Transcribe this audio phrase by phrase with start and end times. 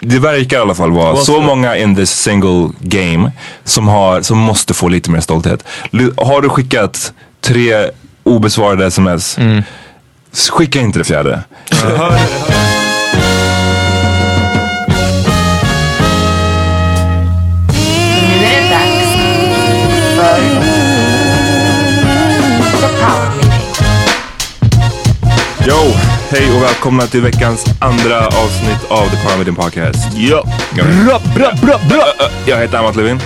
[0.00, 3.32] Det verkar i alla fall vara så många in this single game
[3.64, 5.64] som, har, som måste få lite mer stolthet.
[6.16, 7.90] Har du skickat tre
[8.24, 9.38] obesvarade sms,
[10.50, 11.42] skicka inte det fjärde.
[26.32, 30.16] Hej och välkomna till veckans andra avsnitt av The Meeting Podcast.
[30.16, 32.04] Jag, Bra, bra, bra, bra.
[32.46, 33.20] jag heter Amat Levin.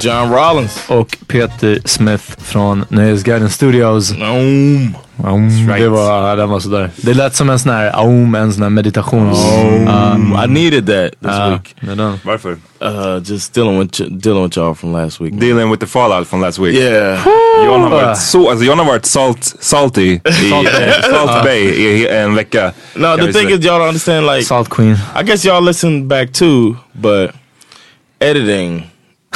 [0.00, 0.84] John Rollins.
[0.88, 4.12] Och Peter Smith från Nöjesguiden Studios.
[5.18, 5.80] Um, Aum, right.
[5.80, 6.90] Det var, den var sådär.
[6.96, 9.38] Det lät som en sån här aum, en sån här meditations...
[10.44, 11.76] I needed that this Ah, week.
[12.24, 12.56] Varför?
[12.82, 15.32] Uh, just dealing with dealing with y'all from last week.
[15.40, 16.74] Dealing with the fallout från last week.
[16.74, 17.20] Yeah.
[17.64, 20.20] John har varit så, alltså John har varit salt, salty i
[21.10, 22.72] Salt Bay i en vecka.
[22.94, 24.26] No, the thing is, y'all don't understand.
[24.26, 24.96] Like, Salt Queen.
[25.20, 27.30] I guess y'all listen back too, but
[28.20, 28.82] editing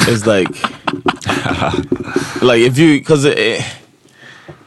[0.07, 0.49] is like,
[2.41, 3.61] like if you, cause it,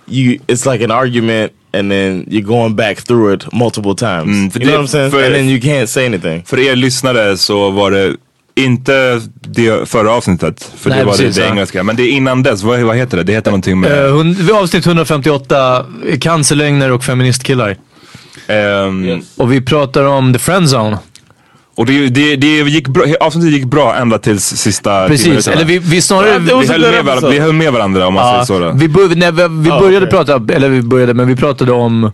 [0.09, 4.25] you, it's like an argument, and then you're going back through it multiple times.
[4.37, 5.11] Mm, för you know det- what I'm saying?
[5.11, 6.42] för- and then you can't say anything.
[6.47, 8.16] För er lyssnare så var det
[8.59, 11.53] inte det förra avsnittet, för Nej, det var precis, det, det ja.
[11.53, 11.83] engelska.
[11.83, 13.22] Men det innan dess, vad, vad heter det?
[13.22, 14.07] Det heter någonting med...
[14.10, 15.86] Uh, avsnitt 158,
[16.21, 17.77] cancerlögner och feministkillar.
[18.47, 20.98] ehm, Och vi pratar om The Friendzone.
[21.77, 25.78] Och det, det, det gick bra, avsnittet gick bra ända tills sista Precis, eller vi,
[25.78, 26.28] vi snarare...
[26.49, 28.45] Ja, vi, så höll good med varandra, vi höll med varandra om man säger Ja,
[28.47, 28.59] så.
[28.59, 28.73] Då.
[28.78, 30.19] vi, bör, nej, vi, vi Ja, började okej.
[30.19, 32.11] prata, eller vi började, men vi pratade om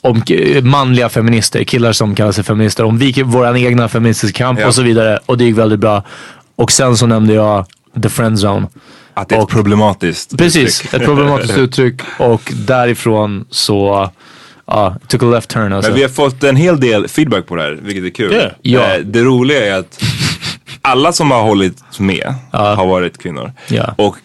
[0.00, 0.22] om
[0.62, 4.66] manliga feminister, killar som kallar sig feminister, om vi, våran egna feministiska kamp Ja.
[4.66, 5.18] och så vidare.
[5.26, 6.02] Och det gick väldigt bra.
[6.56, 7.64] Och sen så nämnde jag
[8.02, 8.66] the friendzone.
[9.14, 10.94] Att det är ett och- problematiskt Precis, uttryck.
[10.94, 12.00] ett problematiskt uttryck.
[12.18, 14.10] Och därifrån så
[14.66, 15.90] Ja, took a left turn alltså.
[15.90, 18.32] Men vi har fått en hel del feedback på det här, vilket är kul.
[18.32, 18.52] Yeah.
[18.62, 18.94] Ja.
[18.94, 20.02] Eh, Det roliga är att
[20.82, 23.52] alla som har hållit med har varit kvinnor.
[23.68, 23.94] Ja.
[23.98, 24.16] Och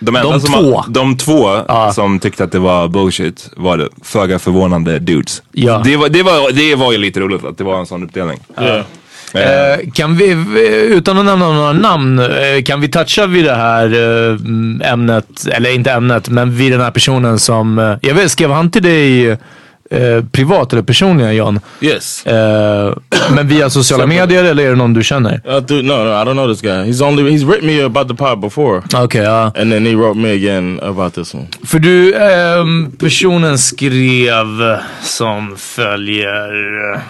[0.00, 0.76] de, enda De som två.
[0.76, 1.62] Har, de två
[1.92, 5.42] som tyckte att det var bullshit var det föga förvånande dudes.
[5.52, 5.80] Ja.
[5.84, 8.40] Det, var, det, var, det var ju lite roligt att det var en sån uppdelning.
[8.60, 8.82] Yeah.
[9.34, 10.38] Eh, kan vi, eh,
[10.96, 13.86] utan att nämna några namn, eh, kan vi toucha vid det här
[14.82, 18.50] eh, ämnet, eller inte ämnet, men vid den här personen som, eh, jag vet, skrev
[18.50, 19.38] han till dig
[19.90, 21.60] eh, privat eller personligen John?
[21.80, 22.26] Yes.
[22.26, 22.94] Eh,
[23.34, 25.40] men via sociala medier eller är det någon du känner?
[25.46, 26.70] Uh, dude, no, no, I don't know this guy.
[26.92, 29.52] He's only he's written me about the pod before, Okej, ja.
[29.56, 31.46] and then he wrote me again about this one.
[31.64, 37.00] För du, ehm, personen skrev som följer.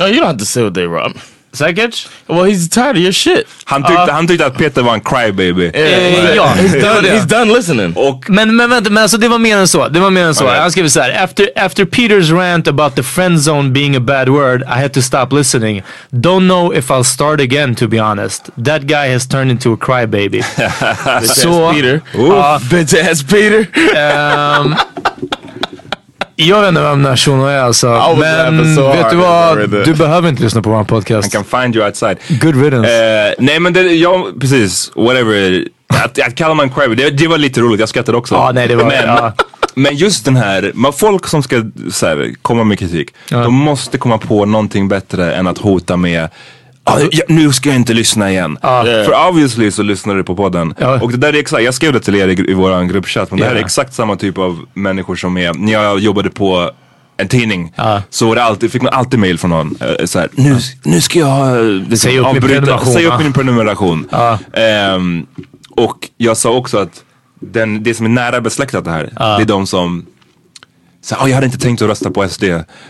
[0.00, 1.14] No, you don't have to say what they wrote.
[1.52, 2.08] Säkert?
[2.26, 3.46] Well, he's tired of your shit.
[3.64, 5.70] Han, tyckte, han tyckte att Peter var en crybaby.
[5.74, 7.08] Eh, ja, He's det var done.
[7.08, 7.14] det.
[7.18, 7.92] He's done listening.
[7.96, 9.88] Och Men, men vänta, men alltså det var mer än så.
[9.88, 10.44] Det var mer än så.
[10.44, 10.58] Okej.
[10.60, 11.24] Han skrev så här.
[11.24, 15.02] After, after Peters rant about the friend zone being a bad word, I had to
[15.02, 15.82] stop listening.
[16.12, 18.50] Don't know if I'll start again to be honest.
[18.64, 20.42] That guy has turned into a crybaby.
[21.24, 22.00] så, Ass Peter.
[22.14, 23.66] ja, Bitch ass Peter.
[23.96, 24.74] ehm,
[26.48, 28.16] jag vet inte vem den här shunon är alltså.
[28.18, 29.58] Men so vet du I vad?
[29.84, 31.34] Du behöver inte lyssna på vår podcast.
[31.34, 32.18] han kan find you outside.
[32.28, 32.90] Good riddance.
[33.28, 35.64] Eh, nej men det, ja precis, whatever.
[36.04, 38.34] Att, att kalla man crybaby, det, det var lite roligt, jag skrattade också.
[38.34, 39.32] Ja, nej, det var- men, ja.
[39.74, 43.98] men just den här, man, folk som ska så här, komma med kritik, de måste
[43.98, 46.28] komma på någonting bättre än att hota med
[46.84, 48.58] "Ah, ja, nu ska jag inte lyssna igen.
[48.62, 50.74] För obviously så lyssnar du på podden.
[50.78, 51.00] Ja.
[51.02, 53.40] Och det där är exakt, jag skrev det till er i, i vår gruppchatt, men
[53.40, 56.70] det här är exakt samma typ av människor som är, när jag jobbade på
[57.16, 58.02] en tidning Ja.
[58.10, 59.76] så var det alltid, fick man alltid mail från någon.
[59.80, 63.06] Eh, så här, nu, nu ska jag eh, liksom, Säg upp min avbryta- prenumeration, Säg
[63.06, 64.08] upp min prenumeration.
[64.52, 65.26] Ehm,
[65.70, 67.02] och jag sa också att
[67.40, 70.06] den, det som är nära besläktat det här, det är de som
[71.02, 72.44] så, "Ah, jag hade inte tänkt att rösta på SD.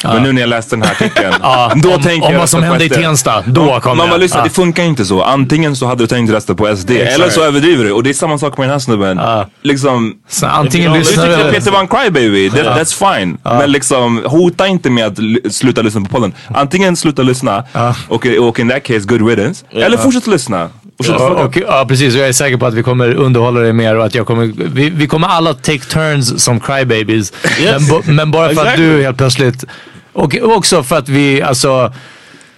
[0.05, 1.35] Men nu när jag läste den här artikeln,
[1.83, 4.21] då om- tänker om jag vad som hände i SD." Tensta, då kommer jag.
[4.21, 4.45] lyssna, Ja.
[4.45, 5.23] det funkar inte så.
[5.23, 7.93] Antingen så hade du tänkt rösta på SD, eller så överdriver du.
[7.93, 9.21] Och det är samma sak med den här snubben.
[9.63, 11.53] Liksom, Så antingen du lyssnar tyckte du...
[11.53, 13.39] Peter var en crybaby, that, that's fine.
[13.45, 16.33] Men liksom, hota inte med att sluta lyssna på podden.
[16.55, 17.65] Antingen sluta lyssna,
[18.09, 19.65] och, och in that case good riddance.
[19.71, 20.69] Eller fortsätt lyssna.
[21.01, 23.61] Och så- Och, och, ja precis, och jag är säker på att vi kommer underhålla
[23.61, 27.33] dig mer och att jag kommer, vi, vi kommer alla take turns som crybabies.
[27.65, 28.87] Men, bo, men bara för att Exactly.
[28.87, 29.65] du helt plötsligt,
[30.13, 31.93] och också för att vi, alltså,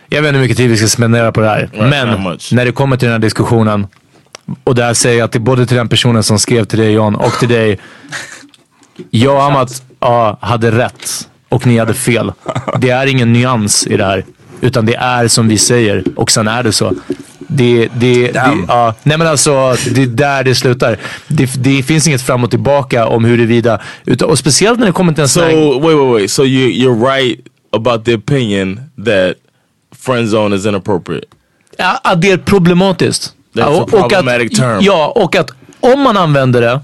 [0.08, 1.70] jag vet inte hur mycket tid vi ska spendera på det här.
[1.72, 3.86] not men när det kommer till den här diskussionen,
[4.64, 7.14] och det här säger jag till, både till den personen som skrev till dig John
[7.14, 7.78] och till dig.
[9.10, 12.32] Jag och Amat ja, hade rätt och ni hade fel.
[12.78, 14.24] Det är ingen nyans i det här.
[14.60, 16.92] Utan det är som vi säger och sen är det så.
[17.54, 20.96] Det, det, det, ja, nej men alltså, det är där det slutar.
[21.28, 25.12] Det, det finns inget fram och tillbaka om huruvida, utan, och speciellt när det kommer
[25.12, 26.30] till en So sån här, wait, wait, wait.
[26.30, 27.40] So you you're right
[27.76, 29.34] about the opinion that
[30.04, 31.26] friend zone is inappropriate.
[31.78, 33.22] ja, att det är problematiskt.
[33.54, 34.78] That's Ja, a och- och att- problematic term.
[34.82, 35.50] Ja, och att
[35.80, 36.80] om man använder det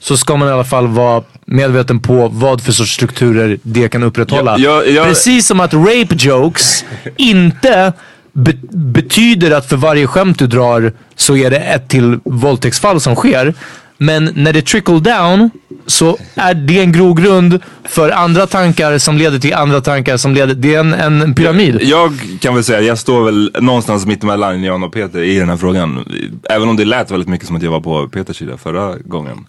[0.00, 4.02] så ska man i alla fall vara medveten på vad för sorts strukturer det kan
[4.02, 4.58] upprätthålla.
[4.58, 5.04] Ja, ja, ja.
[5.04, 6.84] Precis som att rape jokes
[7.16, 7.92] inte
[8.32, 13.14] be betyder att för varje skämt du drar så är det ett till våldtäktsfall som
[13.14, 13.54] sker.
[14.02, 15.50] Men när det trickle down
[15.86, 20.54] så är det en grogrund för andra tankar som leder till andra tankar som leder...
[20.54, 20.92] Det är en,
[21.22, 21.78] en pyramid.
[21.82, 25.56] Jag kan väl säga, jag står väl någonstans mittemellan Jan och Peter i den här
[25.56, 26.04] frågan.
[26.50, 29.44] Även om det lät väldigt mycket som att jag var på Peters sida förra gången.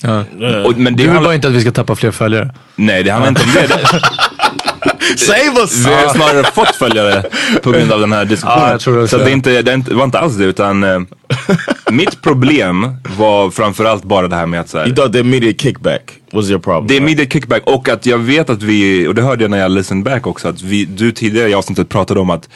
[0.65, 2.53] Och, men det Du vill bara inte att vi ska tappa fler följare.
[2.75, 4.01] nej, det handlar inte om det.
[5.17, 5.85] Save us!
[5.85, 7.23] Vi har snarare fått följare
[7.63, 8.75] på grund av den här diskussionen.
[8.75, 10.99] Också så det, inte, det, är inte- det var inte alls det utan eh,
[11.91, 15.63] mitt problem var framförallt bara det här med att så här, You thought the immediate
[15.63, 16.87] kickback was your problem.
[16.87, 17.09] Det är right?
[17.09, 20.03] immediate kickback och att jag vet att vi, och det hörde jag när jag listened
[20.03, 22.49] back också, att vi, du tidigare i avsnittet pratade om att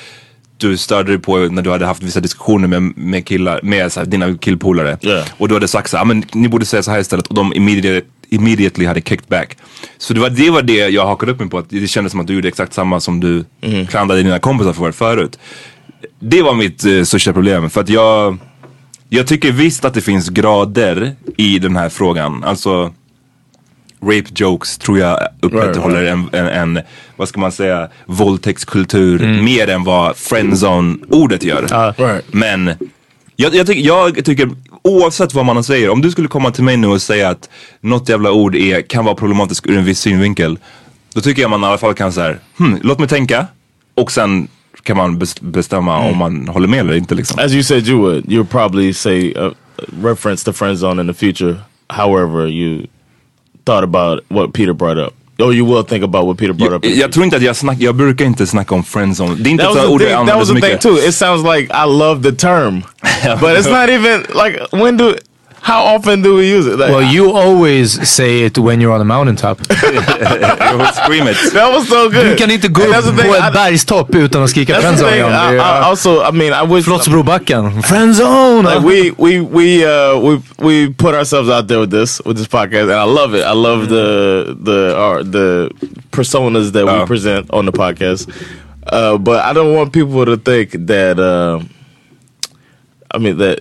[0.58, 4.00] du störde dig på när du hade haft vissa diskussioner med, med killar, med så
[4.00, 4.98] här, dina killpolare.
[5.02, 5.24] Yeah.
[5.38, 7.36] Och du hade sagt så här, "Ah, men ni borde säga så här istället och
[7.36, 9.58] de immediate, immediately hade kicked back.
[9.98, 12.20] Så det var, det var det jag hakade upp mig på, att det kändes som
[12.20, 13.46] att du gjorde exakt samma som du
[13.90, 15.40] klandrade dina kompisar för förut.
[16.20, 18.38] Det var mitt eh, största problem, för att jag,
[19.10, 22.44] jag tycker visst att det finns grader i den här frågan.
[22.44, 22.94] Alltså
[24.02, 26.80] rape jokes tror jag upprätthåller en, en, en,
[27.16, 31.94] vad ska man säga, våldtäktskultur mer än vad friendzone-ordet gör.
[31.98, 32.26] Right.
[32.32, 32.74] Men
[33.36, 34.50] jag, jag, tycker, jag tycker,
[34.82, 37.50] oavsett vad man säger, om du skulle komma till mig nu och säga att
[37.82, 40.60] något jävla ord är, kan vara problematiskt ur en viss synvinkel.
[41.14, 43.48] Då tycker jag man i alla fall kan säga, hmm, låt mig tänka.
[43.96, 44.48] Och sen
[44.84, 47.40] kan man bes- bestämma om man håller med eller inte liksom.
[47.40, 49.52] As you said you would, you'll probably say uh,
[50.04, 51.56] reference to friend zone in the future.
[51.88, 52.88] However, you
[53.66, 55.14] thought about what Peter brought up.
[55.38, 56.86] Oh, you will think about what Peter brought up.
[56.86, 59.36] Jag, jag tror inte att jag snackar, jag brukar inte snacka om friendzone.
[59.36, 60.78] Det är inte That ett was, sånt the ord jag thing, that was the thing
[60.80, 61.08] too.
[61.08, 62.82] It sounds like I love the term,
[63.42, 65.14] but it's not even like when do.
[65.68, 66.78] How often do we use it?
[66.78, 69.58] Like, Well, you always say it when you're on a mountaintop.
[69.70, 71.38] Jag vill scream it.
[71.54, 72.26] that was so good.
[72.26, 75.04] Du kan inte gå upp that's the på ett bergstopp utan att skrika That's the
[75.06, 75.12] friendzone.
[75.12, 75.56] thing.
[75.56, 77.82] I, I also, I mean, I wish Slottsbrobacken.
[77.84, 78.64] Friendzone!
[78.76, 82.48] like we we we uh we we put ourselves out there with this with this
[82.48, 83.44] podcast, and I love it.
[83.44, 85.70] I love the the our, the
[86.12, 87.06] personas that we Oh.
[87.08, 88.30] present on the podcast.
[88.94, 91.18] Uh, but I don't want people to think that.
[91.20, 91.60] Uh,
[93.12, 93.60] I mean that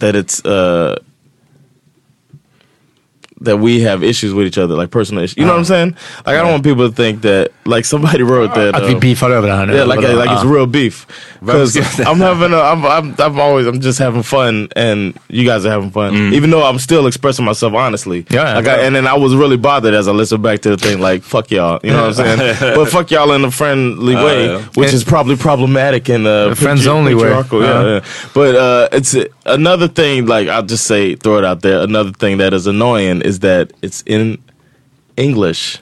[0.00, 0.96] that it's uh
[3.40, 5.36] that we have issues with each other, like personal issues.
[5.38, 5.96] You know what I'm saying?
[6.26, 8.74] Like I don't want people to think that like somebody wrote that.
[8.74, 9.74] Att vi uh, beefar över det här nu.
[9.76, 10.54] yeah, like like it's Ah.
[10.54, 11.06] real beef.
[11.40, 12.10] Because Vem skrev det?
[12.10, 15.70] I'm having, a, I'm, I'm, I'm always, I'm just having fun, and you guys are
[15.72, 16.34] having fun.
[16.34, 18.26] Even though I'm still expressing myself honestly.
[18.30, 18.56] Yeah, yeah.
[18.56, 21.00] Like I, and then I was really bothered as I listened back to the thing,
[21.00, 21.80] like fuck y'all.
[21.82, 22.74] You know what I'm saying?
[22.76, 24.58] but fuck y'all in a friendly way, yeah.
[24.74, 27.30] which And- is probably problematic in uh, friends only way.
[27.30, 27.58] Yeah, Uh-huh.
[27.58, 28.00] yeah.
[28.34, 29.14] But uh, it's
[29.54, 30.26] another thing.
[30.26, 31.82] Like I'll just say, throw it out there.
[31.82, 34.42] Another thing that is annoying is that it's in
[35.16, 35.78] English.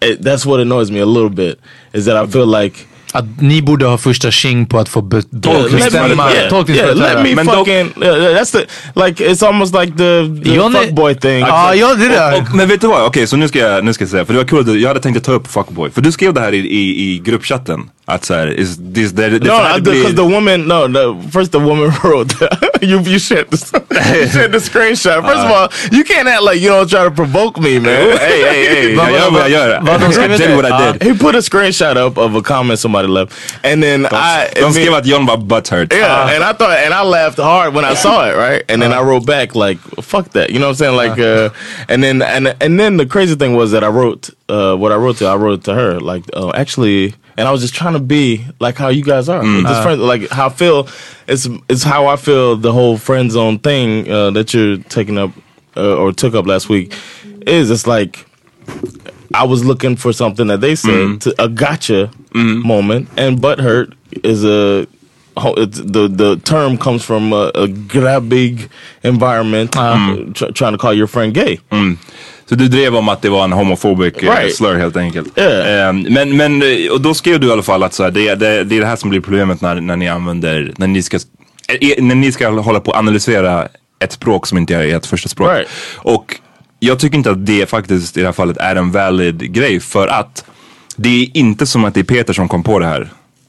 [0.00, 1.58] It, that's what annoys me a little bit.
[1.92, 2.86] Is that I feel like
[3.16, 5.22] Att ni borde ha första tjing på att få be-
[5.70, 7.34] bestämma tolkningsföreträde.
[7.34, 7.86] Men fucking.
[8.02, 8.66] uh, that's the
[9.06, 9.24] like.
[9.24, 11.40] It's almost like the, the fuckboy thing.
[11.40, 12.36] Ja, ja, det Och, där.
[12.36, 13.06] och, men vet du vad?
[13.06, 14.88] Okej, så nu ska, jag, nu ska jag säga, för det var kul du, jag
[14.88, 15.90] hade tänkt att ta upp fuckboy.
[15.90, 17.80] För du skrev det här i, i, i gruppchatten.
[18.08, 20.60] Att såhär, is this, det, det, no, because the woman.
[20.60, 22.48] No, the first the woman wrote.
[22.80, 23.72] you you shared this.
[23.90, 25.24] you shared the screenshot.
[25.24, 27.90] First of all, you can't act like you don't try to provoke me, man.
[27.90, 30.28] Hey, hey, hey, jag gör vad jag gör.
[30.28, 30.56] did det?
[30.56, 31.02] what I did.
[31.02, 33.32] He put a screenshot up of a comment somebody left,
[33.64, 34.50] and then I.
[34.54, 35.92] don't give skrev att John var butthurt.
[35.92, 38.64] Yeah, and I thought, and I laughed hard when I saw it, right?
[38.68, 40.96] And then I wrote back like, "Fuck that," you know what I'm saying?
[40.96, 41.50] Like, uh,
[41.88, 44.96] and then and and then the crazy thing was that I wrote uh, what I
[44.96, 45.26] wrote to.
[45.26, 48.76] I wrote to her like, uh, actually, and I was just trying to be like
[48.76, 50.88] how you guys are, with this friend, like how I feel.
[51.26, 52.56] It's it's how I feel.
[52.56, 55.30] The whole friend zone thing uh, that you're taking up
[55.76, 56.94] uh, or took up last week
[57.46, 58.26] is it's like.
[59.44, 62.10] I was looking for something that they said to a gotcha
[62.64, 63.86] moment, and butthurt
[64.24, 64.86] is a
[65.94, 68.68] the the term comes from a, a grabbig
[69.02, 69.96] environment, uh,
[70.34, 71.58] tr- trying to call your friend gay.
[72.48, 74.54] Så du drev om att det var en homofobic eh, Right.
[74.56, 75.38] slur helt enkelt.
[75.38, 75.88] Yeah.
[75.88, 78.34] Ehm, men, men, eh, och då skrev du i alla fall att så här, det,
[78.34, 81.16] det, det är det här som blir problemet när, när ni använder, när ni ska,
[81.16, 85.28] eh, när ni ska hålla på och analysera ett språk som inte är ert första
[85.28, 85.50] språk.
[85.50, 85.68] Right.
[85.96, 86.36] Och
[86.78, 90.08] jag tycker inte att det faktiskt i det här fallet är en valid grej för
[90.08, 90.44] att
[90.96, 93.08] det är inte som att det är Peter som kom på det här.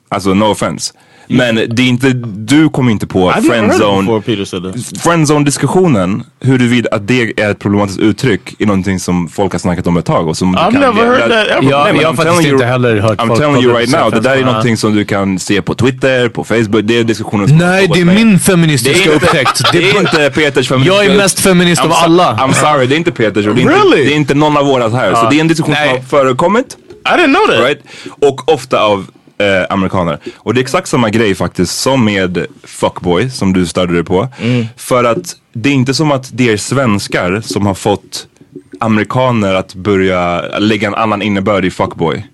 [0.10, 0.94] Alltså no offense.
[1.28, 5.02] Men det är inte, du kom inte på friendzone that.
[5.04, 9.98] Friendzone-diskussionen, huruvida att det är ett problematiskt uttryck, är någonting som folk har snackat om
[9.98, 10.28] ett tag.
[10.28, 11.72] Och som du I've kan never heard that ever.
[11.72, 14.20] Ja, jag har faktiskt inte heller hört I'm folk telling you right det now, det
[14.20, 16.82] där är någonting som du kan se på Twitter, på Facebook.
[16.84, 19.72] Det är diskussioner som Nej, det är min feministiska upptäckt.
[19.72, 20.96] Det är inte Peters feminist.
[20.96, 22.36] Jag är mest feminist av alla.
[22.36, 23.86] I'm sorry, det är inte Peters och det är, Really?
[23.86, 25.16] inte, det är inte någon av våra här.
[25.16, 26.78] Så det är en diskussion som har förekommit.
[27.06, 27.66] I didn't know that.
[27.66, 27.82] Right?
[28.22, 29.06] Och ofta av
[29.40, 30.18] eh, amerikaner.
[30.36, 34.28] Och det är exakt samma grej faktiskt som med fuckboy som du störde dig på.
[34.78, 38.28] För att det är inte som att det är svenskar som har fått
[38.80, 42.26] amerikaner att börja lägga en annan innebörd i fuckboy.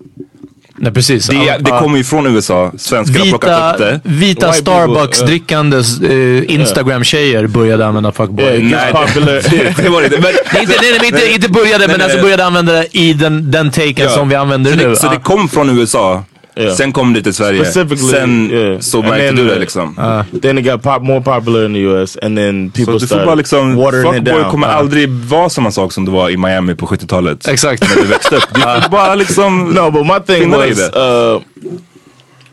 [0.75, 1.27] Nej, precis.
[1.27, 2.71] Det, det kommer ju från USA.
[2.77, 4.09] Svenskar har plockat Vita, upp det.
[4.09, 8.45] vita Starbucks-drickandes eh, Instagram-tjejer började använda fuckboy.
[8.45, 9.25] Yeah, gets Nej,
[9.75, 10.19] det, det var det inte.
[10.21, 13.51] Men, Nej, inte, nej, nej, inte, inte började, men alltså började använda det i den,
[13.51, 14.09] den taken Ja.
[14.09, 14.89] som vi använder så nu.
[14.89, 16.23] det, så det kom från USA.
[16.55, 16.75] Yeah.
[16.75, 17.65] Sen kom det till Sverige.
[17.65, 18.79] Specifically, Sen yeah.
[18.79, 19.95] så märkte then, du det uh, liksom.
[20.41, 23.37] then it got pop more popular in the US, and then people du får started
[23.37, 24.51] liksom, watering it fuckboy down.
[24.51, 27.47] kommer Uh, aldrig vara samma sak som det var i Miami på 70-talet.
[27.47, 27.89] Exakt.
[27.89, 28.53] När du växte upp.
[28.53, 29.69] Du får bara liksom...
[29.73, 31.41] No, but my thing was uh,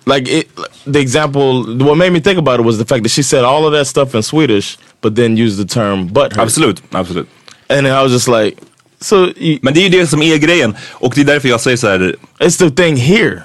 [0.06, 0.48] like it,
[0.92, 1.64] the example.
[1.84, 3.86] What made me think about it was the fact that she said all of that
[3.86, 7.28] stuff in Swedish, but then used the term "butt hurt," Absolut, absolut.
[7.68, 8.56] and then I was just like,
[9.00, 10.76] so Men det är ju det som är grejen.
[10.90, 12.16] Och det är därför jag säger så här.
[12.38, 13.42] it's the thing here.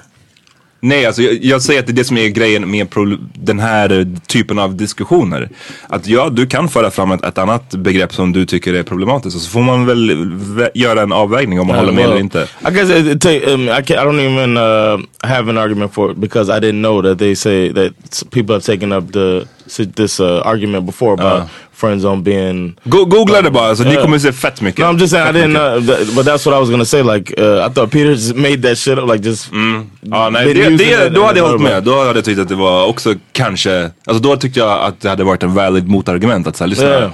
[0.80, 2.86] Nej, alltså jag, jag säger att det är det som är grejen med
[3.34, 5.48] den här typen av diskussioner.
[5.88, 9.36] Att ja, du kan föra fram ett, ett annat begrepp som du tycker är problematiskt
[9.36, 12.20] och så får man väl vä- göra en avvägning om man håller med well, eller
[12.20, 12.42] inte.
[12.68, 16.10] I guess it, it take, um, I, I don't even uh, have an argument for
[16.10, 17.92] it because I didn't know that they say that
[18.30, 19.44] people have taken up the
[19.96, 21.46] this uh, argument before about Uh.
[21.72, 22.74] friend zone being.
[22.84, 24.02] Go, googla det bara, så ni Yeah.
[24.02, 24.78] kommer se fett mycket.
[24.84, 25.86] No, I'm just saying I Fett didn't mycket.
[25.86, 27.02] know, that, but that's what I was gonna say.
[27.02, 29.48] Like uh, I thought Peter just made that shit up, like just.
[30.00, 31.82] Ja, nej, been det, det, då hade jag hållit med.
[31.84, 35.08] Då hade jag tyckt att det var också kanske, alltså då tyckte jag att det
[35.08, 36.46] hade varit en valid motargument.
[36.46, 37.10] Att så här, lyssna, Yeah.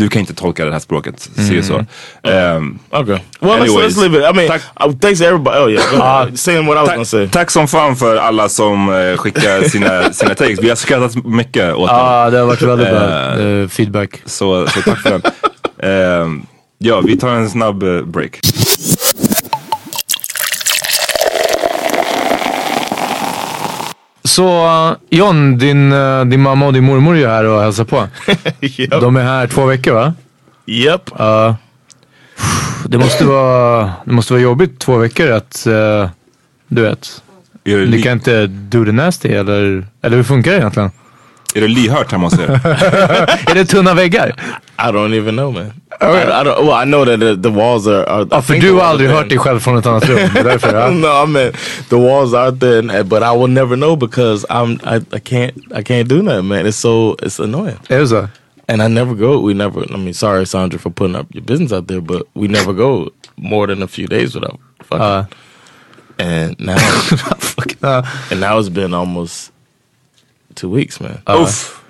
[0.00, 1.28] Du kan inte tolka det här språket.
[1.48, 1.74] Se så.
[2.22, 3.18] Um, Okay.
[3.40, 3.96] Well, let's, Anyways.
[3.96, 4.34] let's leave it.
[4.34, 4.62] I mean, Tack.
[4.80, 5.56] uh, thanks to everybody.
[5.58, 6.38] Oh yeah, go ahead.
[6.38, 7.24] saying what I was gonna say.
[7.26, 10.58] tack, tack som fan för alla som eh, skickar sina, sina takes.
[10.62, 11.90] Vi har skrattat mycket åt.
[11.90, 14.22] Ja, det har varit väldigt bra eh, feedback.
[14.24, 15.22] Så, så tack för den.
[15.82, 16.42] Ehm,
[16.78, 18.40] ja, vi tar en snabb eh, break.
[24.24, 28.08] Så John, din, uh, din mamma och din mormor är ju här och hälsar på.
[28.60, 28.90] yep.
[28.90, 30.14] De är här två veckor va?
[30.66, 31.20] Yep.
[31.20, 31.54] Uh,
[32.84, 36.08] det, måste vara, det måste vara jobbigt två veckor att, uh,
[36.68, 37.22] du vet,
[37.64, 40.90] ni kan inte do the nasty eller, eller hur funkar det egentligen?
[41.54, 42.50] är det lyhört hemma hos er?
[43.50, 44.34] Är det tunna väggar?
[44.78, 45.72] I don't even know, man.
[46.02, 46.66] I, I don't.
[46.66, 48.04] Well, I know that the, the walls are.
[48.08, 49.86] are Ja, för think du the har walls aldrig are hört dig själv från ett
[49.86, 50.16] annat rum.
[50.34, 50.74] Det är därför.
[50.74, 50.90] Ja.
[50.90, 51.52] no, I mean
[51.88, 55.54] the walls are thin, uh, but I will never know because I'm I, I can't
[55.78, 56.66] I can't do that, man.
[56.66, 58.28] It's so it's annoying, Är det så?
[58.68, 59.40] and I never go.
[59.40, 59.80] We never.
[59.92, 63.10] I mean, sorry, Sandra, for putting up your business out there, but we never go
[63.36, 65.02] more than a few days without fucking.
[65.02, 65.24] Uh,
[66.18, 66.78] and now
[67.38, 69.50] fuck, uh, and now it's been almost
[70.54, 71.20] two weeks, man.
[71.26, 71.82] Uff.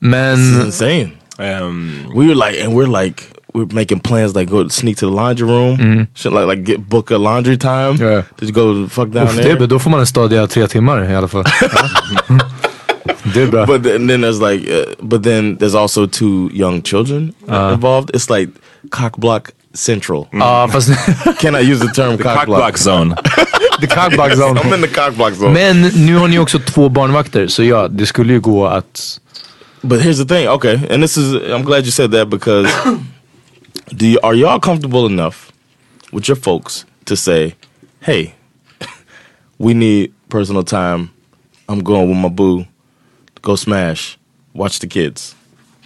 [0.00, 1.12] men It's insane.
[1.38, 3.22] Ehm, We were like, and we're like,
[3.54, 6.02] we're making plans like go sneak to the laundry room, mm-hmm.
[6.14, 7.96] shit like like get book a laundry time.
[7.96, 8.22] Yeah.
[8.38, 9.54] Just go fuck down uff, there.
[9.54, 11.44] det, då får man en stadiga tre timmar i alla fall.
[13.34, 13.66] det är bra.
[13.66, 17.72] But then, then there's like, uh, but then there's also two young children ah.
[17.72, 18.10] involved.
[18.14, 18.50] It's like
[18.90, 20.28] cock block central.
[20.32, 20.90] Ja, fast
[21.40, 22.58] Can I use the term cock, cock block?
[22.58, 23.08] block zone.
[23.80, 24.58] the cockback zone.
[24.58, 25.52] I'm in the cock block zone.
[25.52, 29.20] Men nu har ni också två barnvakter, så ja, det skulle ju gå att...
[29.82, 32.68] But here's the thing, okay, and this is I'm glad you said that because
[33.96, 35.52] do you, are y'all comfortable enough
[36.12, 37.54] with your folks to say,
[38.00, 38.34] "Hey,
[39.58, 41.08] we need personal time.
[41.68, 42.64] I'm going with my boo.
[43.42, 44.18] Go smash.
[44.54, 45.34] Watch the kids."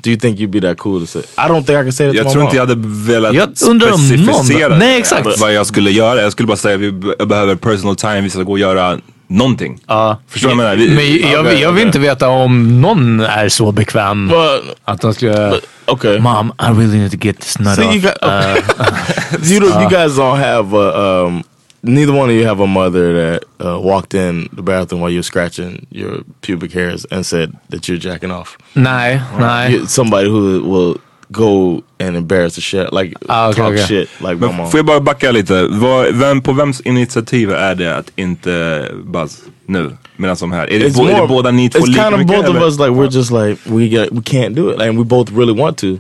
[0.03, 1.23] Do you think you'd be that cool to say?
[1.38, 2.49] I don't think I can say that Jag to my tror mom.
[2.49, 5.41] inte jag hade velat Jag undrar om specificera någon- Nej, exakt.
[5.41, 6.21] vad jag skulle göra.
[6.23, 9.00] Jag skulle bara säga att vi be- behöver personal time, vi ska gå och göra
[9.37, 9.79] någonting.
[9.87, 10.19] Ja.
[10.29, 10.97] Förstår du vad jag menar?
[10.97, 15.15] Vi- Men jag, jag vill inte veta om någon är så bekväm But att de
[15.15, 15.50] skulle...
[15.50, 16.19] but okay.
[16.21, 17.95] Mom, I really need to get this nut See, off.
[17.95, 18.17] you, got,
[19.50, 21.25] you, don't, you guys don't have a.
[21.25, 21.43] Um,
[21.82, 25.23] neither one of you have a mother that uh, walked in the bathroom while you're
[25.23, 28.56] scratching your pubic hairs and said that you're jacking off.
[28.75, 29.73] Nej, nej.
[29.73, 30.97] You- somebody who will
[31.30, 33.84] go and embarrass the shit, like Ah, okay, talk okay.
[33.87, 34.71] shit, like my Men mom.
[34.71, 35.67] får jag bara backa lite?
[35.71, 39.97] Vad, vem, på vems initiativ är det att inte Buzz nu?
[40.17, 40.73] Medan som här.
[40.73, 42.26] Är det, bo, är det båda ni två it's kind of mycket?
[42.37, 42.67] both of eller?
[42.67, 45.60] us like we're just like we get we can't do it and we both really
[45.63, 45.99] want to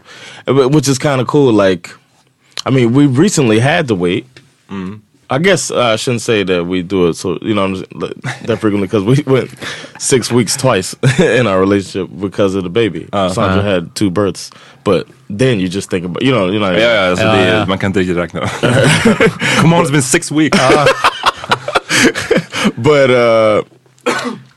[0.70, 1.90] which is kind of cool like
[2.66, 4.24] i mean we recently had to wait
[5.30, 7.90] i guess uh, i shouldn't say that we do it so you know I'm just,
[8.46, 9.50] that frequently because we went
[9.98, 13.08] six weeks twice in our relationship because of the baby.
[13.12, 14.50] Sandra had two births
[14.84, 16.70] but then you just think about you know you know.
[16.70, 17.66] Ja, ja, alltså Ja, det, ja.
[17.66, 18.40] man kan inte riktigt räkna.
[19.60, 20.58] Come on, it's been six weeks.
[22.76, 23.62] but uh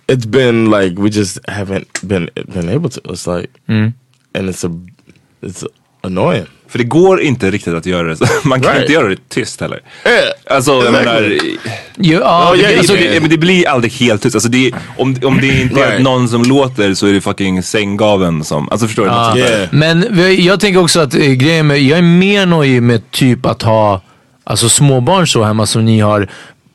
[0.08, 3.02] it's been like we just haven't been been able to.
[3.06, 3.94] It's like and
[4.50, 4.72] it's a
[5.42, 5.64] it's
[6.04, 8.18] annoying För det går inte riktigt att göra det.
[8.44, 8.82] Man kan Right.
[8.82, 9.80] inte göra det tyst heller.
[10.06, 10.20] yeah
[10.56, 11.06] Alltså jag Exactly.
[11.06, 11.38] menar,
[11.96, 13.14] ja, Oh, det, yeah, alltså, yeah.
[13.14, 14.36] det, men det blir aldrig helt tyst.
[14.36, 16.02] Alltså, det, om, om det inte är Right.
[16.04, 19.10] någon som låter så är det fucking sänggaven som, alltså förstår du?
[19.10, 19.38] Där.
[19.52, 20.06] yeah Men
[20.38, 24.02] jag tänker också att eh, grejen med, jag är mer nöjd med typ att ha
[24.44, 26.28] alltså småbarn så hemma som ni har.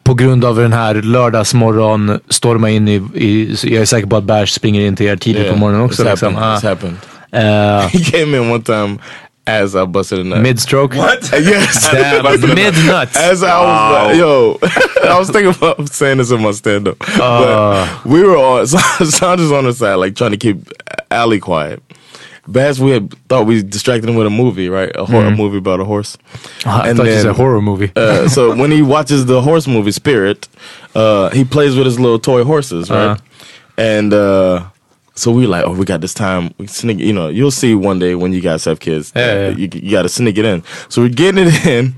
[0.05, 4.25] På grund av den här lördagsmorgon, storma in i, i jag är säker på att
[4.25, 6.03] Bärs springer in till er tidigt på morgonen också.
[6.05, 6.35] It's Liksom.
[6.35, 6.59] happened.
[6.59, 6.97] It's Ah, happened.
[7.33, 8.99] eh, He came in one time
[9.47, 10.39] as I busted a nut.
[10.39, 10.97] Midstroke.
[10.97, 11.23] What?
[11.33, 11.91] yes.
[11.91, 13.17] Damn, Midnuts.
[13.17, 14.59] As I was like, yo,
[15.11, 16.99] I was thinking about saying this in my stand up.
[16.99, 20.69] but we were on, Sandra's on the side, like trying to keep
[21.11, 21.83] Allie quiet.
[22.49, 24.91] Bass, we had thought we distracted him with a movie, right?
[24.97, 26.19] A horror movie about a horse.
[26.67, 27.93] I And thought you then- said a horror movie.
[27.95, 30.49] Uh, so when he watches the horse movie Spirit,
[30.97, 33.21] uh, he plays with his little toy horses, right?
[33.79, 34.67] And uh,
[35.15, 36.55] so we like, oh, we got this time.
[36.59, 39.13] We sneak, you know, you'll see one day when you guys have kids.
[39.15, 39.57] Yeah, yeah.
[39.57, 40.63] You, you got to sneak it in.
[40.89, 41.95] So we're getting it in,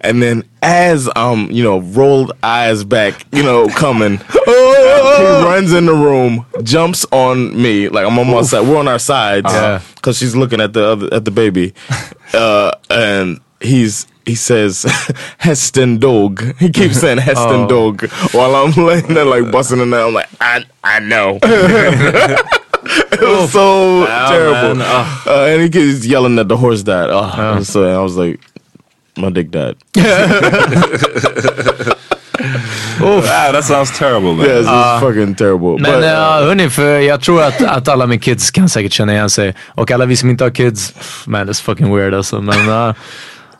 [0.00, 5.86] and then as um, you know, rolled eyes back, you know, coming, he runs in
[5.86, 8.66] the room, jumps on me like I'm on my side.
[8.68, 9.80] We're on our sides, Yeah.
[9.96, 11.74] because she's looking at the other at the baby,
[12.34, 14.84] uh, and he's he says
[15.38, 16.42] Heston dog.
[16.58, 17.68] He keeps saying Heston Oh.
[17.68, 20.06] dog while I'm laying there like busting in there.
[20.06, 21.38] I'm like I I know.
[21.42, 24.86] it was so terrible, man.
[24.88, 25.22] Oh.
[25.26, 27.08] uh, and he keeps yelling that the horse died.
[27.10, 28.40] Oh, so I was like,
[29.16, 29.76] my dick died.
[32.98, 34.46] Ah, that sounds terrible man.
[34.46, 35.78] Yeah, it's, it's fucking terrible.
[35.78, 39.12] Men but, uh, hörni, för jag tror att, att alla med kids kan säkert känna
[39.12, 39.54] igen sig.
[39.74, 40.94] Och alla vi som inte har kids,
[41.26, 42.40] man that's fucking weird alltså.
[42.40, 42.94] Men, uh,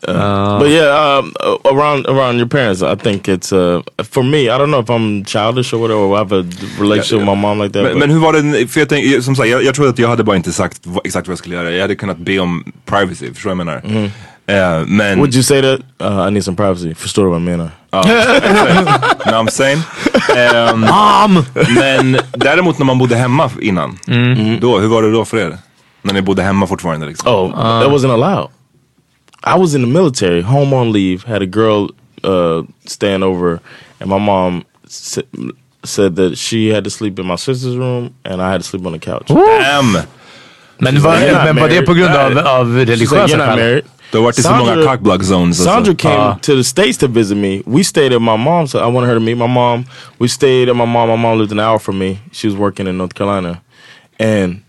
[0.07, 3.81] uh, But yeah, um, uh, around around your parents, I think it's uh,
[4.11, 4.41] for me.
[4.49, 6.01] I don't know if I'm childish or whatever.
[6.01, 6.43] Or I have a
[6.79, 7.83] relationship with my mom like that.
[7.83, 9.99] Men, but- men hur var det, för jag, tänk, som sagt, jag, jag tror att
[9.99, 11.71] jag hade bara inte sagt exakt vad jag skulle göra.
[11.71, 14.11] Jag hade kunnat be om privacy, förstår du vad jag menar?
[14.49, 15.17] Eh, men...
[15.19, 15.79] Would you say that?
[16.01, 16.95] Uh, I need some privacy.
[16.95, 17.69] Förstår du vad jag menar?
[19.25, 19.81] No, I'm saying.
[20.37, 21.45] Ehm, Mom!
[21.75, 23.97] men däremot när man bodde hemma innan,
[24.61, 25.57] då, hur var det då för er?
[26.01, 27.31] När ni bodde hemma fortfarande liksom?
[27.35, 28.47] Oh, that wasn't allowed.
[29.55, 31.89] I was in the military, home on leave, had a girl
[32.23, 33.59] uh, staying over,
[33.99, 35.21] and my mom sa-
[35.83, 38.85] said that she had to sleep in my sister's room and I had to sleep
[38.85, 39.27] on the couch.
[39.27, 39.93] Damn!
[40.79, 43.37] Men var, You're not men var det på grund av, av She said, religiösa You're
[43.37, 43.55] not skäl?
[43.57, 43.83] married.
[44.11, 45.57] Du har varit i så många cockblock zones.
[45.57, 45.95] Sandra Alltså.
[45.95, 46.35] came Ah.
[46.41, 47.61] to the States to visit me.
[47.65, 48.75] We stayed at my mom's.
[48.75, 49.85] I wanted her to meet my mom.
[50.19, 51.09] We stayed at my mom.
[51.09, 52.17] My mom lived an hour from me.
[52.31, 53.61] She was working in North Carolina.
[54.19, 54.61] And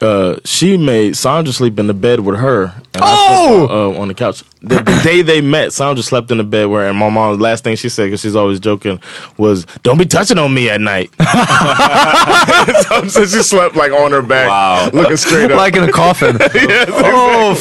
[0.00, 2.74] uh, she made Sandra sleep in the bed with her.
[2.94, 4.42] And I slept, uh, on the couch.
[4.60, 7.62] The, the day they met, Sandra slept in the bed where, and my mom, last
[7.64, 9.00] thing she said, because she's always joking,
[9.36, 11.10] was, Don't be touching on me at night.
[13.10, 14.90] so she slept like on her back, Wow.
[14.92, 15.58] looking straight up.
[15.58, 16.38] Like in a coffin.
[16.42, 17.56] oh,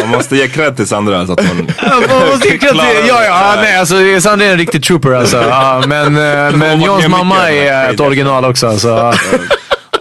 [0.00, 1.18] Man måste ge cred till Sandra.
[1.18, 1.68] alltså att hon,
[2.08, 3.06] Vad måste jag kalla det?
[3.06, 5.36] Ja, ja, nej, alltså Sandra är en riktig trooper alltså.
[5.36, 8.66] Ja, men eh, men var Johns mamma är ett original också.
[8.66, 9.14] Alltså.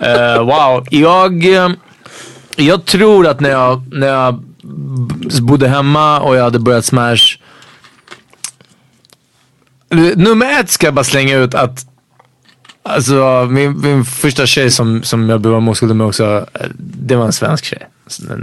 [0.01, 0.87] Eh, wow.
[0.89, 1.69] Jag, eh,
[2.55, 4.43] jag tror att när jag, när jag
[5.41, 7.37] bodde hemma och jag hade börjat smash.
[10.15, 11.85] Nummer ett ska jag bara slänga ut att
[12.83, 17.25] Alltså min, min första tjej som, som jag blev oskuld med också, eh, det var
[17.25, 17.87] en svensk tjej.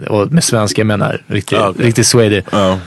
[0.09, 1.87] Och med svenska jag menar riktigt, okej.
[1.87, 2.45] riktigt swedig.
[2.53, 2.79] ja.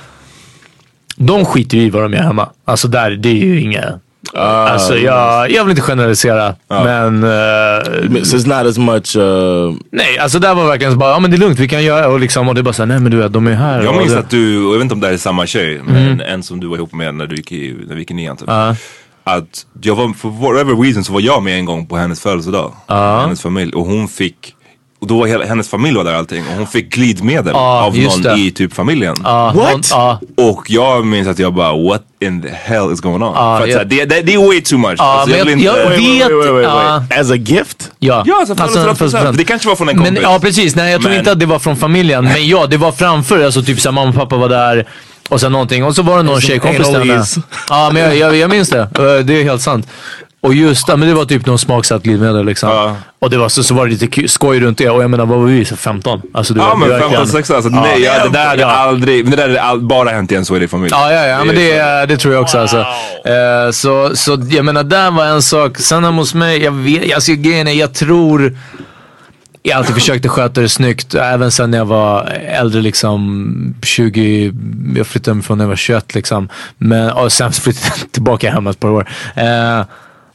[1.15, 2.49] De skiter ju i vad de gör hemma.
[2.65, 3.99] Alltså där, det är ju inga...
[4.33, 6.55] alltså jag, jag vill inte generalisera.
[6.67, 9.15] Men eh, so it's not as much...
[9.15, 11.83] Uh, nej, alltså där var verkligen så bara, ja men det är lugnt, vi kan
[11.83, 13.83] göra och liksom, och det är bara såhär, nej men du vet, de är här.
[13.83, 16.21] Jag minns att du, och jag vet inte om det här är samma tjej, men
[16.21, 18.37] en som du var ihop med när du gick i, när vi gick i nian
[18.37, 18.49] typ.
[19.23, 22.73] Att jag var, för whatever reason så var jag med en gång på hennes födelsedag.
[22.87, 23.73] Hennes familj.
[23.73, 24.55] Och hon fick,
[25.01, 26.43] och då var hela, hennes familj var där och allting.
[26.51, 28.33] Och hon fick glidmedel Ja, av någon det.
[28.39, 29.15] i typ familjen.
[29.23, 29.71] Ja, What?
[29.71, 33.33] hon- Ja, Och jag minns att jag bara, what in the hell is going on?
[33.35, 33.73] För att, ja.
[33.73, 34.95] så här, det, det, det är way too much.
[34.99, 36.65] Alltså, men jag- inte- jag wait, vet- wait, wait,
[37.09, 37.19] wait.
[37.19, 37.91] As a gift?
[37.99, 38.23] ja.
[38.27, 39.37] Ja, alltså, födelsedagspresent.
[39.37, 40.23] Det kanske var från en men, kompis.
[40.23, 42.23] Ja precis, nej jag tror Men- inte att det var från familjen.
[42.23, 43.45] Men ja, det var framför.
[43.45, 44.87] Alltså typ såhär, mamma och pappa var där.
[45.29, 45.83] Och sen någonting.
[45.83, 47.25] Och så var det någon tjejkompis där med.
[47.69, 48.89] Ja men jag, jag, jag minns det.
[49.23, 49.87] Det är helt sant.
[50.43, 52.69] Och just det, men det var typ någon smaksatt glidmedel liksom.
[52.69, 52.95] Ja.
[53.19, 54.89] Och det var så, så var det lite skoj runt det.
[54.89, 55.65] Och jag menar, vad var vi?
[55.65, 56.21] Så 15?
[56.33, 57.81] Alltså det Ja men verkligen- 15, 16, alltså, Ja.
[57.81, 58.67] nej, ja, det där hade Ja.
[58.67, 60.89] aldrig, men det där hade all, bara hänt i en swedish familj.
[60.93, 62.57] Ja, ja, ja men det, det tror jag också.
[62.57, 62.77] Alltså.
[63.25, 65.77] Eh, så, så jag menar, där var en sak.
[65.77, 68.57] Sen hemma hos mig, jag vet, alltså grejen är, jag tror
[69.63, 71.15] jag alltid försökte sköta det snyggt.
[71.15, 74.53] Även sen när jag var äldre, liksom 20,
[74.95, 76.49] jag flyttade hemifrån när jag var 21 liksom.
[76.77, 79.09] Men, och sen flyttade jag tillbaka hem ett par år.
[79.35, 79.81] Eh,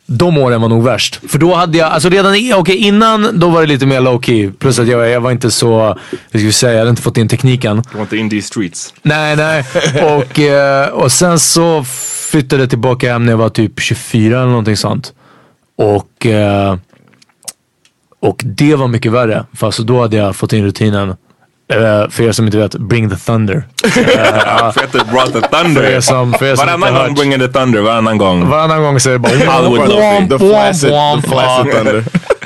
[0.07, 1.21] de åren var nog värst.
[1.29, 4.21] För då hade jag, alltså redan i- okej, innan då var det lite mer low
[4.23, 4.51] key.
[4.51, 5.99] Plus att jag, jag var inte så,
[6.31, 7.77] hur ska vi säga, jag hade inte fått in tekniken.
[7.91, 8.95] Du var inte in these streets.
[9.03, 9.65] Nej, nej.
[10.03, 11.85] Och, eh, och sen så
[12.31, 15.13] flyttade jag tillbaka hem när jag var typ 24 eller någonting sånt.
[15.79, 16.77] Och, eh,
[18.21, 19.45] och det var mycket värre.
[19.55, 21.15] För alltså då hade jag fått in rutinen.
[21.73, 23.63] Eh, för er som inte vet, Bring the Thunder.
[24.47, 25.83] Ja, Fete brought the thunder.
[25.83, 27.15] För er som, för er som Varannan gång hört.
[27.15, 28.49] bringing the thunder, varannan gång.
[28.49, 29.33] Varannan gång så är det bara...
[29.33, 30.29] Hollywood Lofi.
[30.29, 30.91] The flaccid,
[31.23, 32.05] the flaccid thunder.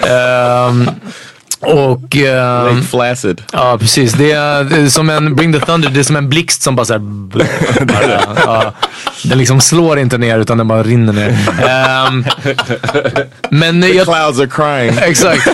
[0.09, 0.90] Ehm,
[1.61, 2.16] och...
[2.16, 3.42] ehm, Lake flaccid.
[3.52, 4.12] Ja, precis.
[4.12, 5.90] Det är, det är som en Bring the Thunder.
[5.90, 7.02] Det är som en blixt som bara såhär...
[8.46, 8.72] ja,
[9.24, 11.28] den liksom slår inte ner utan den bara rinner ner.
[11.68, 12.24] Ehm,
[13.50, 14.98] men jag, Clouds are crying.
[15.11, 15.48] Exakt.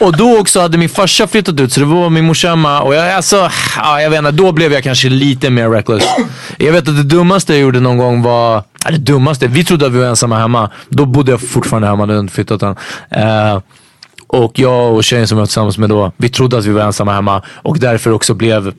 [0.00, 2.94] Och då också hade min farsa flyttat ut så det var min morsa hemma och
[2.94, 6.04] jag, alltså, ja, jag vet inte, då blev jag kanske lite mer reckless.
[6.58, 9.86] Jag vet att det dummaste jag gjorde någon gång var, ja, det dummaste, vi trodde
[9.86, 10.70] att vi var ensamma hemma.
[10.88, 12.76] Då bodde jag fortfarande hemma, hade inte flyttat än.
[13.10, 13.60] Eh,
[14.26, 16.82] och jag och tjejen som jag var tillsammans med då, vi trodde att vi var
[16.82, 18.72] ensamma hemma och därför också blev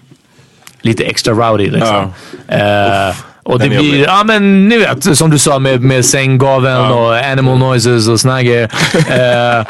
[0.82, 2.14] lite extra rowdy liksom.
[2.48, 7.16] Eh, och det blir, ja men ni vet, som du sa med, med sänggaveln och
[7.16, 8.72] animal noises och såna grejer.
[9.12, 9.66] Eh,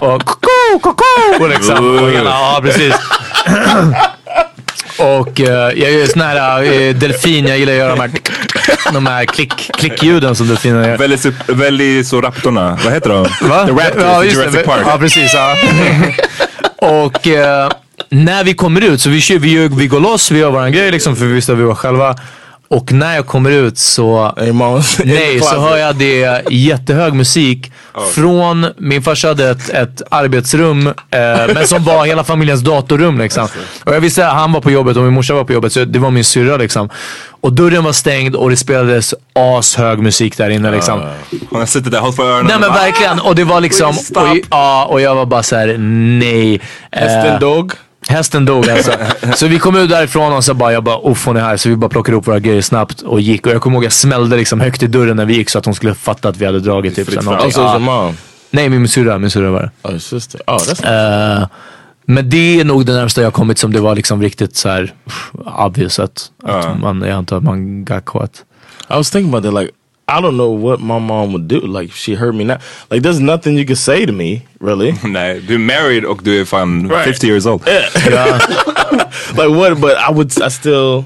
[0.00, 1.42] och koko, koko!
[1.44, 2.94] Och liksom, och hela, ja precis.
[4.98, 5.48] Och eh,
[5.80, 8.10] jag gör sån här uh, delfin, jag gillar att göra de här,
[8.92, 10.96] de här klick, klickljuden som delfiner gör.
[10.98, 13.22] Väldigt, väldigt så raptorna, vad heter de?
[13.48, 13.66] Va?
[13.66, 14.66] The Raptors ja, i just Jurassic det.
[14.66, 14.82] Park.
[14.86, 15.34] Ja, precis.
[15.34, 15.56] Ja.
[17.04, 17.70] och eh,
[18.08, 20.72] när vi kommer ut, så vi, kör, vi, gör- vi går loss, vi gör våran
[20.72, 22.16] grej liksom, för vi visste att vi var själva.
[22.68, 24.32] Och när jag kommer ut så,
[25.04, 27.72] nej, så hör jag det jättehög musik
[28.14, 30.92] från, min farsa hade ett, ett arbetsrum, eh,
[31.54, 33.48] men som var hela familjens datorrum liksom.
[33.84, 35.84] Och jag visste att han var på jobbet och min morsa var på jobbet, så
[35.84, 36.88] det var min syrra liksom.
[37.40, 41.00] Och dörren var stängd och det spelades ashög musik där inne liksom.
[41.50, 42.46] Hon har suttit där, hållit för öronen.
[42.46, 45.76] Nej men verkligen, och det var liksom, och, ja, och jag var bara såhär,
[46.18, 46.60] nej.
[46.90, 47.72] Hästen Eh, dog.
[48.08, 48.92] Hästen dog alltså.
[49.36, 51.56] så vi kom ut därifrån och så bara, jag bara, uff hon är här.
[51.56, 53.46] Så vi bara plockade upp våra grejer snabbt och gick.
[53.46, 55.64] Och jag kommer ihåg jag smällde liksom högt i dörren när vi gick så att
[55.64, 56.96] hon skulle fatta att vi hade dragit.
[56.96, 57.32] Typ, Fritt så fram.
[57.34, 57.52] någonting.
[57.52, 57.70] So it's Ja.
[57.70, 58.16] your mom.
[58.50, 59.88] Nej, min syrra, min syrra var det.
[59.88, 60.40] Oh, sister.
[60.46, 61.46] Oh, that's Eh,
[62.06, 64.94] men det är nog det närmsta jag kommit som det var liksom riktigt så här
[65.58, 68.44] obvious att, att man, jag antar att man got caught.
[68.90, 69.62] I was thinking about that.
[69.62, 69.72] Like,
[70.06, 71.60] I don't know what my mom would do.
[71.60, 72.58] Like, she heard me now.
[72.90, 74.94] Like, there's nothing you can say to me, really.
[75.04, 77.04] Nej, du är married och du är fan Right.
[77.04, 77.62] 50 years old.
[79.36, 79.80] like, what?
[79.80, 80.32] But I would.
[80.46, 81.04] I still.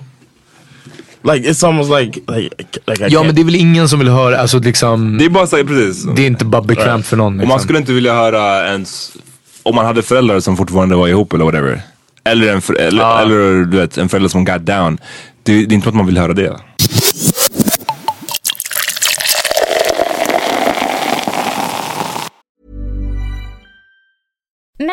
[1.23, 2.51] Like, it's almost like like
[2.87, 5.25] like I Ja can't- men det är väl ingen som vill höra, alltså liksom, Det
[5.25, 6.05] är bara så här, precis.
[6.17, 7.27] det är inte bara bekvämt för någon.
[7.33, 7.49] Och Liksom.
[7.49, 9.13] man skulle inte vilja höra ens,
[9.63, 11.81] om man hade föräldrar som fortfarande var ihop eller whatever.
[12.25, 14.99] Eller en, för, eller, eller du vet, en förälder som got down.
[15.43, 16.57] Det, det är inte att man vill höra det.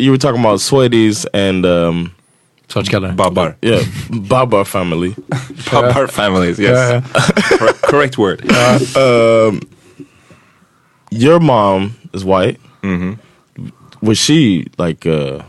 [0.00, 2.12] You were talking about Sweaties and um,
[2.68, 3.14] Svartskallar.
[3.16, 3.54] Babbar.
[3.62, 3.82] yeah,
[4.28, 5.10] Baba family.
[5.70, 7.04] Babbar families, yes.
[7.58, 8.40] Correct, correct word.
[8.96, 9.60] Um,
[11.10, 12.58] your mom is white.
[12.82, 13.16] Mm -hmm.
[14.02, 15.42] Was she like uh,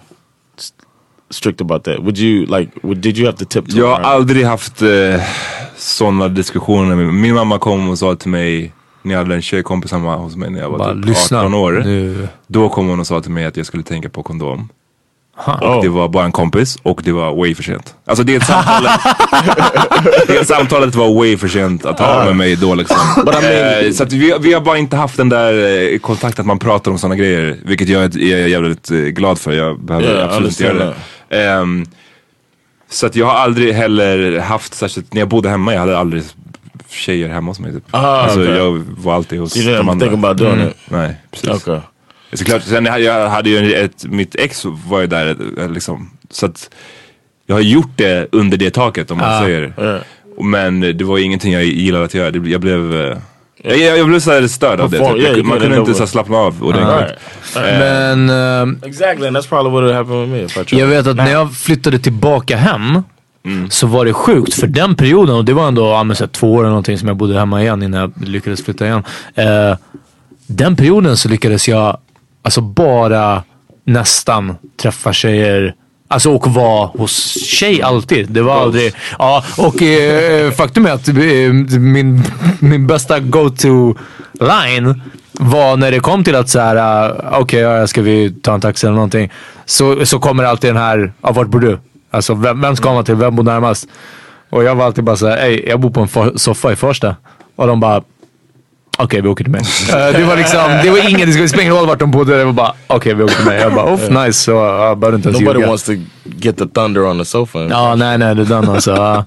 [1.30, 2.00] strict about that?
[2.00, 2.72] Would you like?
[2.84, 3.78] Would, did you have to tiptoe?
[3.78, 4.06] Jag har around?
[4.06, 5.22] aldrig haft eh,
[5.78, 6.96] sådana diskussioner.
[6.96, 10.36] med- Min mamma kom och sa till mig, när jag hade en tjejkompis hemma hos
[10.36, 11.40] mig när jag var Bara typ lyssna.
[11.40, 11.82] 18 år.
[11.86, 12.28] Nu.
[12.48, 14.70] Då kom hon och sa till mig att jag skulle tänka på kondom.
[15.48, 15.82] Oh.
[15.82, 17.96] Det var bara en kompis och det var way för sent.
[18.06, 18.92] Alltså det samtalet,
[20.28, 22.98] det samtalet var way för sent att ha med mig då liksom.
[23.42, 25.54] Eh, så att vi, vi har bara inte haft den där
[25.94, 27.58] eh, kontakten att man pratar om sådana grejer.
[27.66, 29.52] Vilket jag är, är jävligt eh, glad för.
[29.52, 30.94] Jag behöver Yeah, absolut inte göra
[31.30, 31.44] det.
[31.44, 31.86] Ehm,
[32.90, 36.24] så att jag har aldrig heller haft, särskilt när jag bodde hemma, jag hade aldrig
[36.91, 37.73] tjejer hemma hos mig.
[37.73, 37.84] Typ.
[37.91, 38.58] Ah, alltså, okay.
[38.58, 40.08] Jag var alltid hos You didn't de andra.
[40.08, 40.67] think about doing Mm.
[40.67, 40.75] it?
[40.89, 41.49] Nej, precis.
[41.49, 41.80] Okay.
[42.34, 46.10] Såklart, sen jag, jag hade ju ett, mitt ex var ju där eh, liksom.
[46.30, 46.69] Så att
[47.45, 49.73] jag har gjort det under det taket om man säger.
[49.80, 50.01] yeah.
[50.43, 52.47] Men det var ju ingenting jag gillade att göra.
[52.47, 53.17] Jag blev, eh,
[53.63, 54.97] jag, jag, jag blev så här störd av det.
[54.97, 55.17] Typ.
[55.17, 57.17] yeah, you man kunde inte så slappna av ordentligt.
[57.56, 57.80] Right.
[57.80, 60.82] Men ehm, Exactly, and that's probably what would happen with me if I tried.
[60.82, 63.04] jag vet att när jag flyttade tillbaka hem
[63.69, 66.32] så var det sjukt för den perioden och det var ändå ja, men, så här,
[66.32, 69.04] två år eller någonting som jag bodde hemma igen innan jag lyckades flytta igen.
[69.36, 69.77] Eh,
[70.47, 71.97] den perioden så lyckades jag
[72.41, 73.43] alltså bara
[73.86, 75.75] nästan träffa tjejer
[76.08, 78.30] Alltså och vara hos tjej alltid.
[78.30, 78.93] Det var aldrig...
[79.19, 81.15] Ja, och eh, faktum är att eh,
[81.80, 82.23] min,
[82.60, 83.95] min bästa go-to
[84.39, 85.01] line
[85.32, 88.62] var när det kom till att så här, uh, okej, ja, ska vi ta en
[88.62, 89.32] taxi eller någonting.
[89.65, 91.80] Så, så kommer alltid den här, ja, vart bor du?
[92.12, 93.15] Alltså vem, vem ska man till?
[93.15, 93.88] Vem bor närmast?
[94.50, 97.15] Och jag var alltid bara såhär, ey, jag bor på en for- soffa i Farsta.
[97.56, 98.02] Och de bara,
[98.97, 99.62] okej vi åker till mig.
[99.89, 102.38] Eh, det var liksom, det var ingen, det spelar ingen roll vart de bodde.
[102.38, 103.60] Det var bara, okej vi åker till mig.
[103.62, 104.34] Jag bara, uff nice.
[104.34, 105.69] Så jag behövde inte ens Nobody ljuga.
[105.69, 105.91] wants to
[106.24, 107.60] get the thunder on the sofa.
[107.69, 109.26] Ja, nej nej det är den alltså.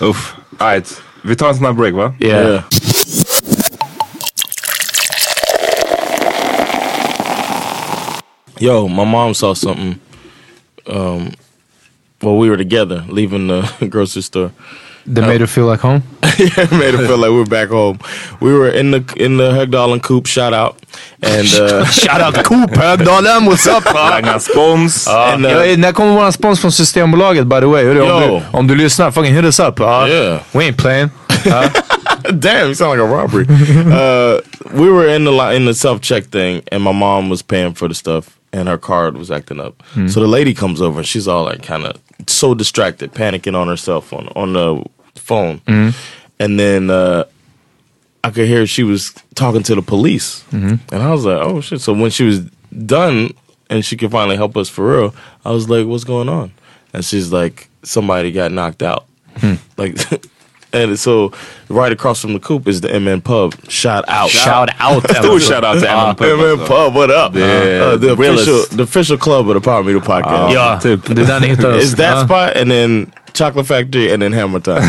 [0.00, 0.34] Uff.
[0.58, 1.02] Alright.
[1.22, 2.14] Vi tar en snabb break va?
[2.20, 2.46] Yeah.
[2.48, 2.62] Yeah.
[8.58, 9.98] Yo, my mom saw something.
[10.86, 11.30] Um,
[12.20, 14.50] while we were together, leaving the grocery store.
[15.06, 16.02] They made her feel like home.
[16.22, 17.98] it made it feel like we were back home.
[18.40, 20.26] We were in the in the Högdalen Coop.
[20.26, 20.76] Shout out
[21.22, 23.84] and uh, Shout out Coop Högdalen, what's up?
[23.86, 25.06] Ragnar Spons.
[25.08, 27.84] and, uh, Ja, när kommer våran spons från Systembolaget by the way?
[27.84, 28.28] Hörru, Om, Yo.
[28.52, 29.80] du, om du lyssnar, fucking hit us up.
[29.80, 30.40] Uh, Yeah.
[30.52, 31.10] We ain't playing.
[32.38, 33.46] Damn, you sound like a robbery.
[33.48, 34.40] uh,
[34.74, 37.74] we were in the li- in the self check thing, and my mom was paying
[37.74, 39.82] for the stuff, and her card was acting up.
[40.08, 43.68] So the lady comes over, and she's all like, kind of so distracted, panicking on
[43.68, 45.96] her cell phone, on the phone, mm-hmm.
[46.38, 46.90] and then.
[46.90, 47.24] Uh,
[48.22, 50.74] I could hear she was talking to the police, mm-hmm.
[50.94, 52.40] and I was like, "Oh shit!" So when she was
[52.84, 53.30] done,
[53.70, 56.52] and she could finally help us for real, I was like, "What's going on?"
[56.92, 59.06] And she's like, "Somebody got knocked out."
[59.36, 59.54] Hmm.
[59.78, 59.96] Like,
[60.72, 61.32] and so
[61.68, 63.54] right across from the coop is the MN Pub.
[63.68, 64.30] Shout out!
[64.30, 65.02] Shout out.
[65.10, 66.26] Stor shoutout till MN Pub.
[66.38, 66.66] MN alltså.
[66.66, 67.36] Pub, what up?
[67.36, 68.48] Yeah, Uh, the realest.
[68.48, 70.54] official, the official club of the Power Meter Podcast.
[70.54, 71.00] Ja, typ.
[71.06, 71.82] det är där ni hittar oss.
[71.84, 72.24] It's that Ja.
[72.24, 74.80] spot, and then Chocolate Factory, and then Hammer Time.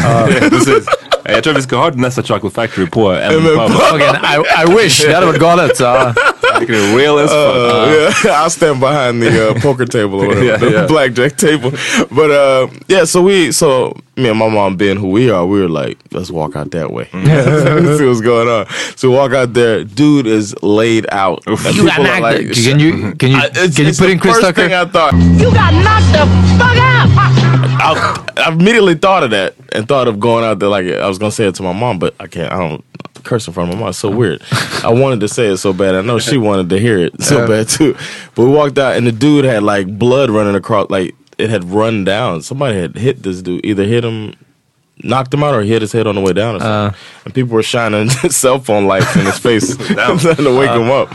[0.50, 0.86] Precis.
[1.24, 3.72] Jag tror vi ska ha nästa Chocolate Factory på en MN pub.
[3.92, 4.02] Pub.
[4.02, 5.80] I, I wish, det hade varit galet.
[5.80, 6.14] Ja.
[6.68, 7.56] Vilket är real as fuck.
[7.56, 7.92] Uh,
[8.26, 10.88] yeah, I'll stand behind the uh, poker table or whatever, Yeah, the yeah.
[10.88, 11.72] blackjack table.
[12.12, 15.60] But uh, yeah, so we, so me and my mom being who we are, we
[15.62, 17.08] were like, let's walk out that way.
[17.14, 18.68] Let's see what's going on.
[18.96, 21.42] So we walk out there, dude is laid out.
[21.48, 24.36] You got knocked like, Can you, can you, I- it's, can you put in Chris
[24.36, 24.62] first Tucker?
[24.68, 25.14] thing I thought.
[25.14, 26.26] You got knocked the
[26.60, 26.92] fuck out!
[27.84, 31.18] I, I immediately thought of that and thought of going out there like I was
[31.18, 32.52] gonna say it to my mom, but I can't.
[32.52, 32.84] I don't
[33.24, 33.94] curse in front of my mom.
[33.94, 34.42] So weird.
[34.84, 35.96] I wanted to say it so bad.
[35.96, 37.96] I know she wanted to hear it so bad too.
[38.36, 40.90] But we walked out and the dude had like blood running across.
[40.90, 42.42] Like it had run down.
[42.42, 43.66] Somebody had hit this dude.
[43.66, 44.34] Either hit him.
[45.04, 47.00] Knocked him out or hit his head on the way down or something.
[47.26, 51.10] and people were shining cell phone lights in his face trying to wake him up.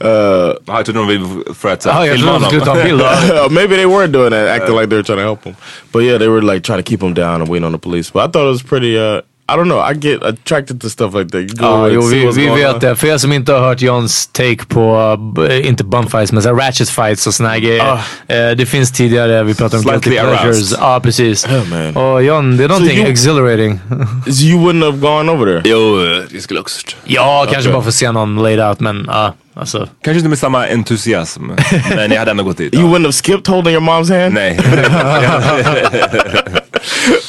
[0.00, 2.76] Uh, Ja, Jag trodde de ville för att så jag filma de skulle ta en
[2.76, 2.98] honom.
[2.98, 3.00] bild.
[3.36, 3.48] ja.
[3.50, 5.56] maybe they were doing that, acting like they were trying to help him.
[5.92, 8.12] But yeah, they were like trying to keep him down and waiting on the police.
[8.12, 8.96] But I thought it was pretty.
[8.96, 9.80] Uh, I don't know.
[9.80, 11.60] I get attracted to stuff like that.
[11.60, 12.96] Ja, jo, vi, vi vet det.
[12.96, 16.88] För er som inte har hört Johns take på, uh, inte bumfights, men så ratchet
[16.90, 17.92] fights och såna här grejer.
[18.28, 20.72] Eh, det finns tidigare, vi pratar om guilty pleasures.
[20.80, 21.46] Ja, precis.
[21.46, 21.96] Yeah, man.
[21.96, 23.80] Och John, det är någonting you- exhilarating.
[24.26, 25.70] So you wouldn't have gone over there.
[25.70, 25.96] Jo,
[26.30, 26.86] det skulle också.
[27.04, 27.72] ja, kanske Okay.
[27.72, 29.88] bara för att se någon laid out, men ja, alltså.
[30.04, 31.42] Kanske inte med samma entusiasm.
[31.96, 32.74] men jag hade ändå gått dit.
[32.74, 34.34] You wouldn't have skipped holding your mom's hand.
[34.34, 34.58] Nej.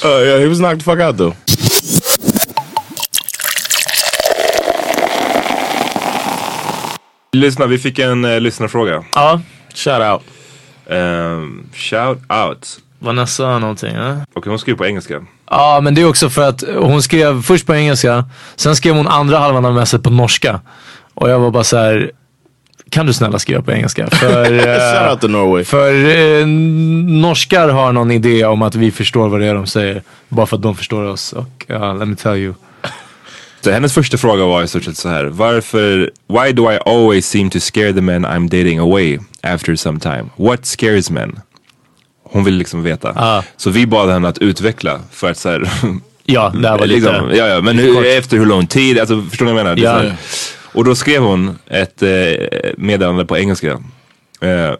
[0.06, 1.34] Uh, yeah, he was knocked the fuck out though.
[7.34, 9.04] Lyssna, vi fick en uh, lyssnarfråga.
[9.15, 9.41] Ja,
[9.76, 10.22] Shout out.
[10.98, 12.80] Um, shout out.
[13.00, 13.96] Vanessa någonting.
[13.96, 14.17] Ja.
[14.34, 15.26] Okej, hon skriver på engelska.
[15.50, 19.08] Ja, men det är också för att hon skrev först på engelska, sen skrev hon
[19.08, 20.60] andra halvan av messet på norska.
[21.13, 22.12] Och jag var bara så här.
[22.89, 24.08] kan du snälla skriva på engelska?
[24.12, 25.63] För, eh, Shout out to Norway.
[25.63, 25.93] för
[26.39, 26.48] eh,
[27.22, 30.02] norskar har någon idé om att vi förstår vad det är de säger.
[30.30, 31.34] Bara för att de förstår oss.
[31.34, 32.54] Och ja, let me tell you.
[33.63, 35.26] Så hennes första fråga var i stort sett så här.
[35.26, 39.99] Varför, why do I always seem to scare the men I'm dating away after some
[39.99, 40.26] time?
[40.36, 41.39] What scares men?
[42.23, 43.13] Hon vill liksom veta.
[43.15, 43.43] Ah.
[43.58, 45.69] Så vi bad henne att utveckla för att så här,
[46.26, 47.12] Ja, det här var lite...
[47.12, 48.99] liksom, ja, ja, men hur, efter hur lång tid?
[48.99, 50.04] Alltså, förstår ni vad jag menar?
[50.06, 50.12] Ja.
[50.62, 52.10] Och då skrev hon ett eh,
[52.78, 53.71] meddelande på engelska.
[54.41, 54.73] Eh,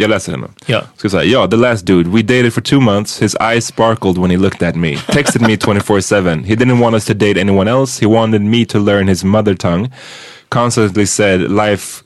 [0.00, 0.48] jag läser henne.
[0.66, 0.82] Ja.
[0.96, 3.22] Ska säga, ja, the last dude, we dated for two months.
[3.22, 4.96] His eyes sparkled when he looked at me.
[4.96, 6.44] Texted me 24-7.
[6.44, 8.00] He didn't want us to date anyone else.
[8.00, 9.90] He wanted me to learn his mother tongue.
[10.50, 12.02] Constantly said life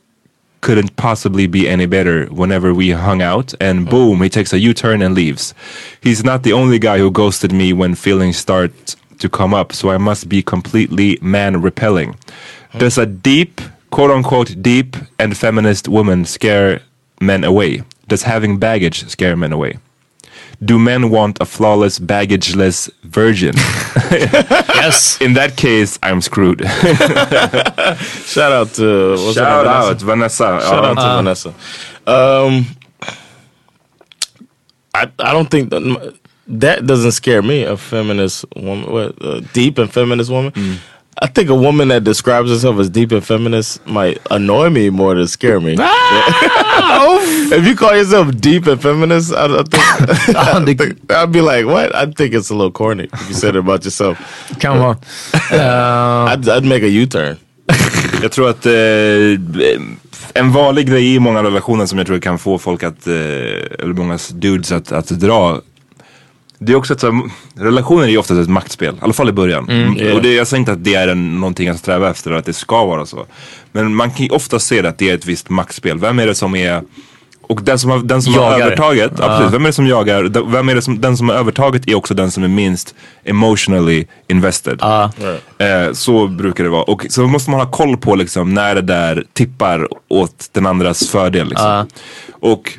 [0.61, 3.90] couldn't possibly be any better whenever we hung out and mm.
[3.90, 5.52] boom he takes a u-turn and leaves
[6.00, 8.72] he's not the only guy who ghosted me when feelings start
[9.18, 12.78] to come up so i must be completely man repelling mm.
[12.78, 16.80] does a deep quote unquote deep and feminist woman scare
[17.24, 19.78] men away does having baggage scare men away
[20.64, 23.54] do men want a flawless baggageless virgin
[24.80, 25.20] Yes!
[25.20, 26.60] in that case i'm screwed
[28.34, 31.48] Shout out to what's shout out vanessa Shout out to Vanessa.
[32.06, 32.66] Um,
[34.94, 36.14] I I don't think that,
[36.48, 37.62] that doesn't scare me.
[37.64, 40.52] A feminist woman, what, a deep and feminist woman.
[41.25, 45.14] I think a woman that describes herself as deep and feminist might annoy me more
[45.14, 45.75] than scare me.
[45.79, 51.64] if you call yourself deep and feminist, I, I think, I think I'd be like,
[51.64, 51.94] what?
[51.94, 54.18] I think it's a little corny if you said it about yourself.
[54.60, 54.98] Kan vara.
[55.50, 57.37] Eh, I'd, I'd make a U-turn.
[58.22, 58.72] Jag tror att eh,
[60.35, 63.94] en vanlig grej i många relationer som jag tror kan få folk att, eh, eller
[63.94, 65.60] många dudes att, att dra
[66.67, 67.23] det är också så här,
[67.54, 69.71] relationer är ju oftast ett maktspel, i alla fall i början.
[69.71, 70.17] yeah.
[70.17, 72.46] Och det, jag säger inte att det är en, någonting att sträva efter, eller att
[72.46, 73.27] det ska vara så.
[73.73, 75.98] Men man kan ju ofta se det att det är ett visst maktspel.
[75.98, 76.83] Vem är det som är
[77.48, 80.50] och den som har, den som har övertaget, absolut, vem är det som jagar?
[80.50, 82.94] Vem är det som, den som har övertaget är också den som är minst
[83.25, 84.79] emotionally invested.
[85.58, 86.83] Eh, så brukar det vara.
[86.83, 91.08] Och så måste man ha koll på liksom, när det där tippar åt den andras
[91.08, 91.48] fördel.
[91.48, 91.87] Liksom.
[92.33, 92.73] Och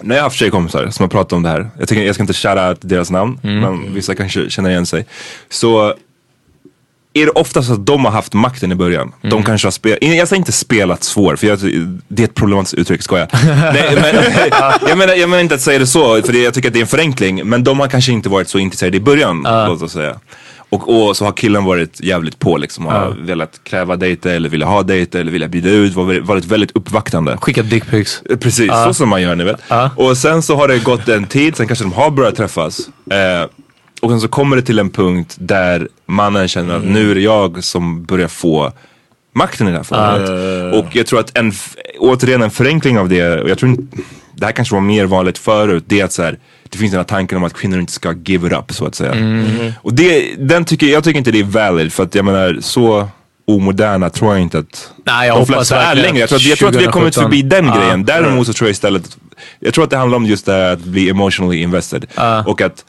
[0.00, 2.22] när jag har haft tjejkompisar som har pratat om det här, jag, tänker, jag ska
[2.22, 5.06] inte shouta out deras namn, men vissa kanske känner igen sig.
[5.48, 5.94] Så
[7.12, 9.12] är det oftast att de har haft makten i början.
[9.22, 11.58] De kanske har spelat, jag säger inte spelat svår, för jag,
[12.08, 13.28] det är ett problematiskt uttryck, skojar.
[13.72, 14.24] Nej, men,
[14.88, 16.82] jag, menar, jag menar inte att säga det så, för jag tycker att det är
[16.82, 17.48] en förenkling.
[17.48, 20.20] Men de har kanske inte varit så intresserade i början, låt oss säga.
[20.68, 24.66] Och, och så har killen varit jävligt på liksom, har velat kräva dejter eller vilja
[24.66, 27.36] ha dejter eller vilja bjuda ut, var- varit väldigt uppvaktande.
[27.40, 28.22] Skicka dickpics.
[28.30, 29.60] Eh, Precis, så som man gör ni vet.
[29.96, 32.80] Och sen så har det gått en tid, sen kanske de har börjat träffas.
[33.10, 33.48] Eh,
[34.02, 37.20] och sen så kommer det till en punkt där mannen känner att nu är det
[37.20, 38.72] jag som börjar få
[39.34, 40.30] makten i det här förhållandet.
[40.86, 41.52] Och jag tror att en,
[41.98, 43.96] återigen en förenkling av det, och jag tror inte,
[44.36, 46.38] det här kanske var mer vanligt förut, det är att så här,
[46.76, 48.94] det finns den här tanken om att kvinnor inte ska give it up så att
[48.94, 49.14] säga.
[49.82, 53.08] Och det, den tycker, jag tycker inte det är valid för att jag menar så
[53.46, 56.18] omoderna tror jag inte att Nej, jag de flesta är längre.
[56.18, 57.22] Jag tror, att, jag tror att vi har kommit 2017.
[57.24, 57.80] förbi den Ja.
[57.80, 58.04] grejen.
[58.04, 59.16] Däremot så tror jag istället,
[59.60, 62.06] jag tror att det handlar om just det här att bli emotionally invested.
[62.46, 62.84] Och att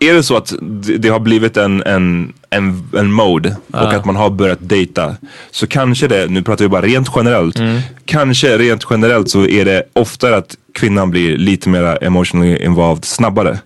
[0.00, 4.04] är det så att det, det har blivit en, en, en, en mode och att
[4.04, 5.16] man har börjat dejta
[5.50, 7.56] så kanske det, nu pratar vi bara rent generellt,
[8.04, 13.58] kanske rent generellt så är det oftare att kvinnan blir lite mer emotionally involved snabbare.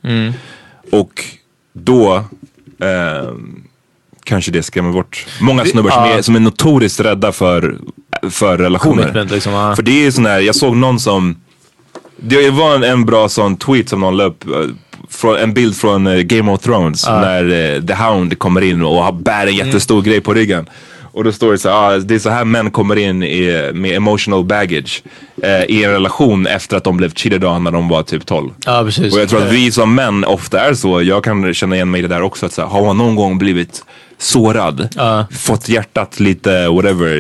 [0.93, 1.25] Och
[1.73, 2.25] då
[2.81, 3.63] ehm,
[4.25, 7.79] kanske det skrämmer bort många snubbar som, är, som är notoriskt rädda för,
[8.31, 9.27] för relationer.
[9.31, 9.77] Liksom, ja.
[9.77, 11.37] För det är sån här, jag såg någon som,
[12.17, 14.53] det var en, en bra sån tweet som någon la upp, eh,
[15.11, 18.95] från, en bild från eh, Game of Thrones när eh, The Hound kommer in och
[19.05, 20.67] har- bär en jättestor grej på ryggen.
[21.13, 23.71] Och då står det så här, ah, det är så här män kommer in i,
[23.75, 25.03] med emotional baggage
[25.43, 28.51] eh, i en relation efter att de blev cheated on när de var typ 12.
[28.67, 29.15] Ja, precis.
[29.15, 31.03] Och jag tror att vi som män ofta är så.
[31.03, 32.47] Jag kan känna igen mig i det där också.
[32.47, 33.85] Att så här, har man någon gång blivit
[34.19, 34.89] sårad,
[35.31, 37.19] fått hjärtat lite whatever.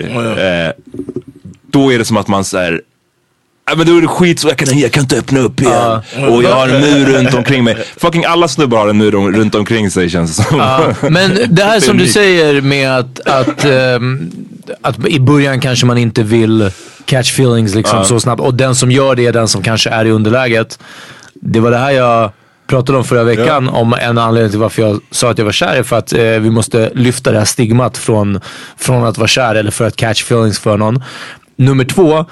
[0.66, 0.72] Eh,
[1.72, 2.80] då är det som att man säger Ja
[3.76, 6.00] men då är det skit så jag kan, jag kan inte öppna upp igen.
[6.30, 7.76] Och jag har en mur runt omkring mig.
[7.96, 10.94] Fucking alla snubbar har en mur runt omkring sig känns det som.
[11.12, 14.30] Men det här som du säger med att, att, ehm,
[14.82, 16.70] att i början kanske man inte vill
[17.04, 18.40] catch feelings liksom så snabbt.
[18.40, 20.78] Och den som gör det är den som kanske är i underläget.
[21.34, 22.32] Det var det här jag
[22.66, 23.68] pratade om förra veckan.
[23.68, 25.74] Om en anledning till varför jag sa att jag var kär.
[25.74, 28.40] är För att eh, vi måste lyfta det här stigmat från,
[28.76, 31.02] från att vara kär eller för att catch feelings för någon.
[31.56, 32.26] Nummer två.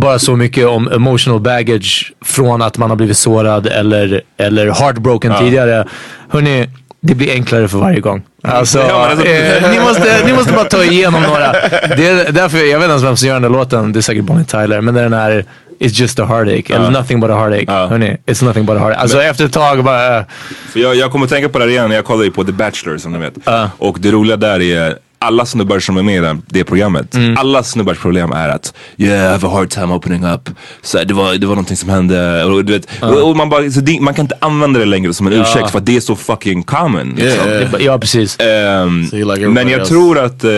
[0.00, 5.34] Bara så mycket om emotional baggage från att man har blivit sårad eller, eller heartbroken
[5.38, 5.84] tidigare.
[6.28, 6.68] Hörni,
[7.00, 8.22] det blir enklare för varje gång.
[8.42, 11.52] Alltså, Ja, alltså- eh, ni, måste, ni måste bara ta igenom några.
[11.96, 13.92] Det är därför, jag vet inte ens vem som gör den där låten.
[13.92, 14.80] Det är säkert Bonnie Tyler.
[14.80, 15.44] Men den här
[15.80, 16.74] It's just a heartache.
[16.74, 17.72] Eller nothing but a heartache.
[17.88, 19.00] Hörni, it's nothing but a heartache.
[19.00, 20.18] Alltså efter ett tag bara...
[20.18, 20.24] eh,
[20.72, 23.12] För jag, jag kommer tänka på det här igen, jag kollar på The Bachelor som
[23.12, 23.34] ni vet.
[23.78, 27.36] Och det roliga där är alla snubbar som är med i det- det programmet, Mm.
[27.38, 30.50] alla snubbars problem är att yeah, I have a hard time opening up.
[30.82, 32.44] Så det, var, det var någonting som hände.
[32.44, 35.26] Och, du vet, och, och man, bara, det, man kan inte använda det längre som
[35.26, 37.08] en ursäkt för att det är så fucking common.
[37.16, 37.48] Liksom.
[37.48, 37.70] Yeah.
[37.70, 38.40] det- Ja, precis.
[38.40, 39.92] Ehm, So like men jag else.
[39.92, 40.50] tror att eh,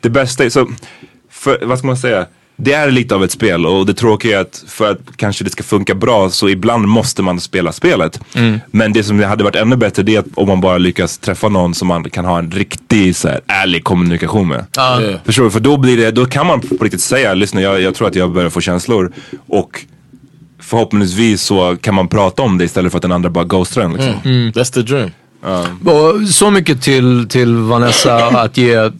[0.00, 0.68] det bästa är, så,
[1.30, 2.26] för, vad ska man säga?
[2.56, 5.50] Det är lite av ett spel och det tråkiga är att för att kanske det
[5.50, 8.20] ska funka bra så ibland måste man spela spelet.
[8.70, 11.48] Men det som hade varit ännu bättre det är att om man bara lyckas träffa
[11.48, 14.66] någon som man kan ha en riktig så här, ärlig kommunikation med.
[14.76, 15.20] Yeah.
[15.24, 15.50] Förstår du?
[15.50, 18.14] För då blir det, då kan man på riktigt säga, lyssna jag, jag tror att
[18.14, 19.12] jag börjar få känslor.
[19.48, 19.84] Och
[20.60, 23.92] förhoppningsvis så kan man prata om det istället för att den andra bara ghostar en.
[23.92, 24.12] Liksom.
[24.24, 25.10] That's the dream.
[25.84, 28.90] Och så mycket till, till Vanessa att ge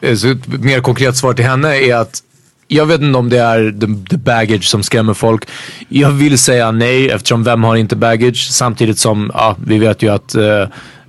[0.00, 2.22] ett mer konkret svar till henne är att
[2.68, 5.48] jag vet inte om det är the, the baggage som skrämmer folk.
[5.88, 8.48] Jag vill säga nej eftersom vem har inte baggage?
[8.50, 10.62] Samtidigt som ja, vi vet ju att eh,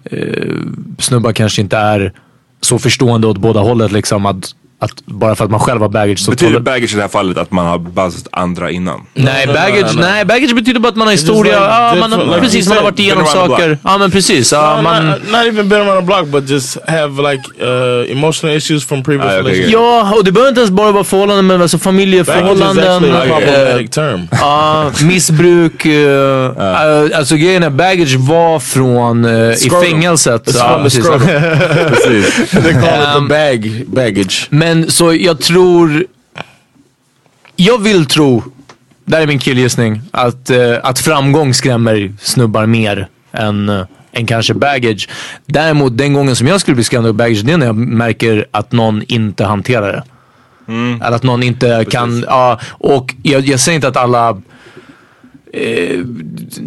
[0.03, 0.55] eh
[0.97, 2.13] snubbar kanske inte är
[2.61, 3.91] så förstående åt båda hållet.
[3.91, 7.01] Liksom, att att bara för att man själv har baggage så Betyder baggage i det
[7.01, 9.01] här fallet att man har buzzat andra innan?
[9.13, 10.01] Nej, no, no, baggage, no, no.
[10.01, 11.59] nej, baggage betyder bara att man har historia.
[11.59, 13.77] like ja, man, like precis, man har varit igenom saker.
[13.83, 14.51] Ja men precis.
[14.51, 18.11] Ja, No, man, not, not even been around the block, but just have like uh,
[18.11, 19.73] emotional issues from previous Ah, okay, relationships.
[19.73, 23.13] ja, och det behöver inte ens bara vara förhållanden men alltså familjeförhållanden.
[23.13, 24.19] a eh.
[24.39, 25.85] Ja, missbruk.
[25.85, 30.47] Uh, uh, alltså grejen är, baggage var från uh, i fängelset.
[30.47, 32.51] It's from the precis.
[32.63, 34.47] They call it the bag baggage.
[34.69, 36.05] Men så jag tror...
[37.55, 38.43] Jag vill tro,
[39.05, 44.25] det här är min killgissning, att, eh, att framgång skrämmer snubbar mer än, eh, än
[44.25, 45.09] kanske baggage.
[45.45, 48.45] Däremot den gången som jag skulle bli skrämd av baggage, det är när jag märker
[48.51, 50.03] att någon inte hanterar det.
[51.05, 54.41] Eller att någon inte kan, ja, och jag, jag säger inte att alla
[55.53, 56.05] eh,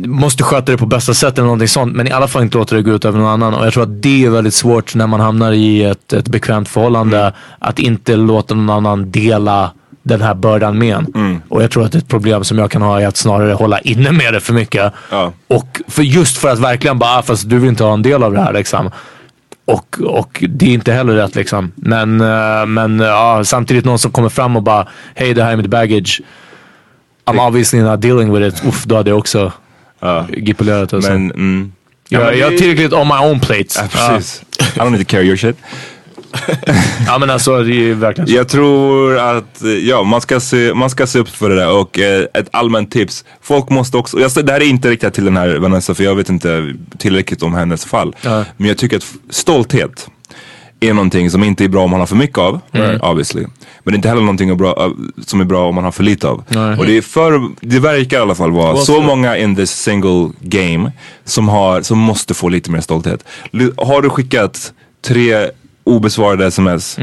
[0.05, 1.97] måste sköta det på bästa sätt eller någonting sånt.
[1.97, 3.55] Men i alla fall inte låta det gå ut över någon annan.
[3.55, 6.68] Och jag tror att det är väldigt svårt när man hamnar i ett, ett bekvämt
[6.68, 7.33] förhållande.
[7.59, 9.70] Att inte låta någon annan dela
[10.03, 11.43] den här bördan med en.
[11.49, 14.12] Och jag tror att ett problem som jag kan ha är att snarare hålla inne
[14.12, 14.93] med det för mycket.
[15.11, 15.33] Ja.
[15.49, 18.22] Och för just för att verkligen bara, ah, fast du vill inte ha en del
[18.22, 18.91] av det här liksom.
[19.64, 21.72] Och, och det är inte heller rätt liksom.
[21.74, 25.57] Men, eh, men ja, samtidigt någon som kommer fram och bara, hej det här är
[25.57, 26.20] mitt baggage.
[27.27, 28.64] I'm obviously not dealing with it.
[28.68, 29.53] Uff, då hade jag också
[30.01, 30.27] Ja.
[30.37, 30.93] gipulerat.
[30.93, 31.11] Alltså.
[31.12, 31.73] Men, mm.
[32.09, 33.66] Ja, jag, jag har tillräckligt on my own plate.
[33.77, 34.43] Ja, precis.
[34.59, 35.57] I don't need to carry your shit.
[37.07, 37.18] Ja.
[37.18, 38.35] men alltså det är verkligen så.
[38.35, 41.99] Jag tror att, ja, man ska se, man ska se upp för det där och
[41.99, 43.25] eh, ett allmänt tips.
[43.43, 46.14] Folk måste också, jag, det här är inte riktat till den här Vanessa för jag
[46.14, 48.16] vet inte tillräckligt om hennes fall.
[48.23, 48.45] Ja.
[48.57, 50.09] Men jag tycker att stolthet
[50.83, 52.61] är någonting som inte är bra om man har för mycket av,
[53.01, 53.43] obviously.
[53.43, 53.51] Men
[53.85, 54.93] det är inte heller någonting bra,
[55.26, 56.45] som är bra om man har för lite av.
[56.49, 56.78] Nej.
[56.78, 60.30] Och det är för, det verkar i alla fall vara så många in this single
[60.41, 60.93] game
[61.24, 63.24] som, har, som måste få lite mer stolthet.
[63.76, 64.72] Har du skickat
[65.07, 65.51] tre
[65.85, 66.99] obesvarade sms,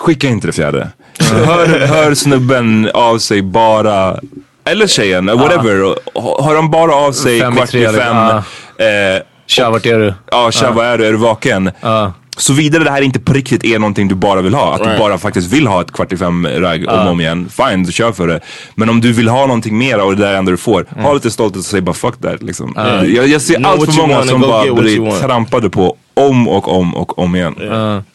[0.00, 0.88] skicka inte det fjärde.
[1.20, 4.20] Hör, hör snubben av sig bara,
[4.64, 5.82] eller tjejen, whatever.
[6.14, 8.16] Och Hör de bara av sig Fem kvart i fem.
[8.16, 10.14] Eh, Tja vart är du?
[10.30, 11.06] Ja, tja vad är du?
[11.06, 11.70] Är du vaken?
[11.80, 12.12] Ja.
[12.40, 14.74] Såvida det här inte på riktigt är någonting du bara vill ha.
[14.74, 17.48] Att du bara faktiskt vill ha ett kvart i fem ragg om och om igen.
[17.48, 18.40] Fine, du kör för det.
[18.74, 20.86] Men om du vill ha någonting mer och det där är enda du får.
[20.96, 22.42] Ha lite stolthet och säg bara fuck that.
[22.42, 22.72] Liksom.
[22.76, 26.94] Jag, jag ser Know allt för många som bara blir trampade på om och om
[26.94, 27.54] och om igen.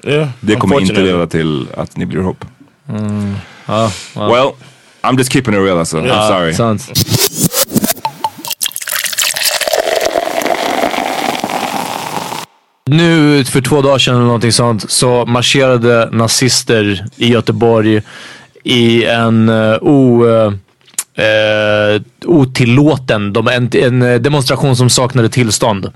[0.03, 2.45] Yeah, Det kommer inte leda till att ni blir ihop.
[3.65, 3.91] Ja.
[4.15, 4.51] Well,
[5.01, 5.97] I'm just keeping it real alltså.
[5.97, 6.53] I'm sorry.
[6.53, 6.91] Sant.
[12.89, 18.01] Nu för två dagar sedan eller någonting sånt så marscherade nazister i Göteborg
[18.63, 25.91] i en uh, o, uh, uh, otillåten de, en, en demonstration som saknade tillstånd.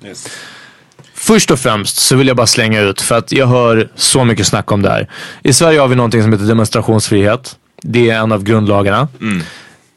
[1.14, 4.48] Först och främst så vill jag bara slänga ut för att jag hör så mycket
[4.48, 5.10] snack om det här.
[5.44, 7.56] I Sverige har vi någonting som heter demonstrationsfrihet.
[7.82, 9.08] Det är en av grundlagarna.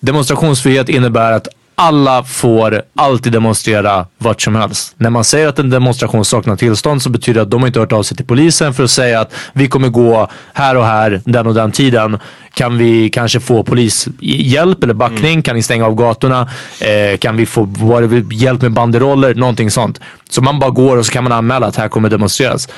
[0.00, 1.48] Demonstrationsfrihet innebär att
[1.82, 4.94] alla får alltid demonstrera vart som helst.
[4.96, 7.92] När man säger att en demonstration saknar tillstånd så betyder det att de inte hört
[7.92, 11.46] av sig till polisen för att säga att vi kommer gå här och här den
[11.46, 12.18] och den tiden.
[12.54, 15.42] Kan vi kanske få polishjälp eller backning?
[15.42, 16.48] Kan ni stänga av gatorna?
[16.80, 17.64] Eh, kan vi få
[18.00, 19.34] det- hjälp med banderoller?
[19.34, 20.00] Någonting sånt.
[20.30, 22.68] Så man bara går och så kan man anmäla att här kommer demonstreras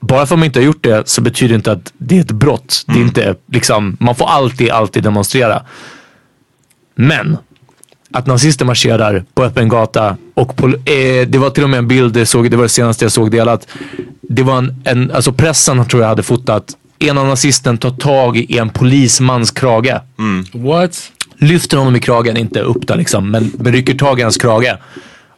[0.00, 2.20] bara för att man inte har gjort det så betyder det inte att det är
[2.20, 2.82] ett brott.
[2.86, 5.62] Det är inte, liksom, man får alltid, alltid demonstrera.
[6.94, 7.36] Men
[8.12, 11.88] att nazister marscherar på öppen gata och pol- eh, det var till och med en
[11.88, 13.68] bild, det, såg, det var det senaste jag såg delat.
[14.22, 16.64] Det var en, en alltså pressen tror jag hade fotat.
[16.98, 20.00] En av nazisten tar tag i en polismans krage.
[20.52, 21.10] What?
[21.38, 24.76] Lyfter honom i kragen, inte upp där liksom, men, men rycker tag i hans krage.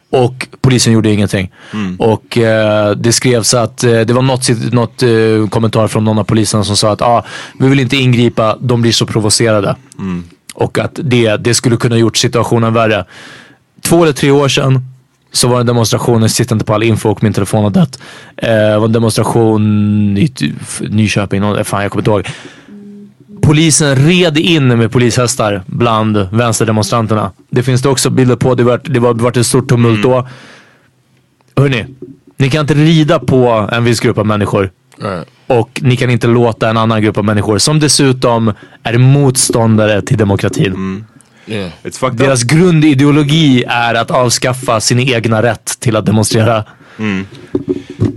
[0.09, 1.51] Och polisen gjorde ingenting.
[1.99, 6.23] Och eh, det skrevs att eh, det var något, något eh, kommentar från någon av
[6.23, 7.25] poliserna som sa att ah,
[7.59, 9.75] vi vill inte ingripa, de blir så provocerade.
[10.53, 13.05] Och att det, det skulle kunna gjort situationen värre.
[13.81, 14.85] Två eller tre år sedan
[15.31, 17.69] så var det en demonstration, jag sitter inte på all info och min telefon har
[17.69, 17.99] dött.
[18.37, 19.61] Eh, det var en demonstration
[20.17, 20.33] i
[20.79, 22.27] Nyköping, någon, fan jag kommer inte ihåg.
[23.41, 27.31] Polisen red in med polishästar bland vänsterdemonstranterna.
[27.49, 28.55] Det finns det också bilder på.
[28.55, 30.27] Det var, det var, det var ett stort tumult då.
[31.55, 31.85] Hörni,
[32.37, 34.71] ni kan inte rida på en viss grupp av människor.
[35.47, 40.17] Och ni kan inte låta en annan grupp av människor som dessutom är motståndare till
[40.17, 41.05] demokratin.
[41.45, 41.71] Yeah.
[41.83, 42.17] Fucked up.
[42.17, 46.63] Deras grundideologi är att avskaffa sin egna rätt till att demonstrera.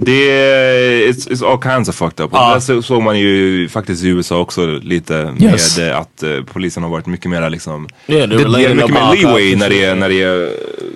[0.04, 2.30] Det är it's, it's all kinds of fucked up.
[2.32, 2.54] Ja.
[2.54, 5.78] det så- såg man ju faktiskt i USA också lite Yes.
[5.78, 9.14] med eh, att eh, polisen har varit mycket mer liksom Yeah, det, laying mycket mer
[9.16, 10.48] leeway när det, är, när det är eh,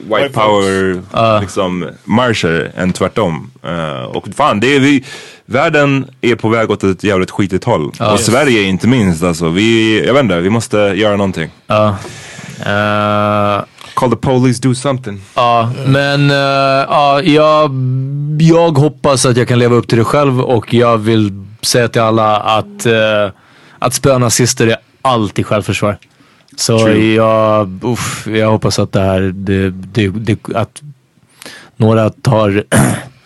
[0.03, 1.01] white, White power
[1.41, 3.51] liksom marscher än tvärtom.
[3.65, 5.05] Eh, och fan, det är vi,
[5.47, 7.93] världen är på väg åt ett jävligt skitigt håll.
[8.13, 9.49] Och Sverige inte minst alltså.
[9.49, 11.51] Vi, jag vet inte, vi måste göra någonting.
[13.99, 15.21] Eh, Call the police, do something.
[15.35, 17.71] Ja, men eh, ja, jag,
[18.39, 22.03] jag hoppas att jag kan leva upp till det själv och jag vill säga till
[22.03, 23.33] alla att, uh,
[23.79, 25.99] att spöa nazister är alltid självförsvar.
[26.57, 27.15] Så True.
[27.15, 30.83] jag, uff, jag hoppas att det här, det, det, det, att
[31.77, 32.65] några tar,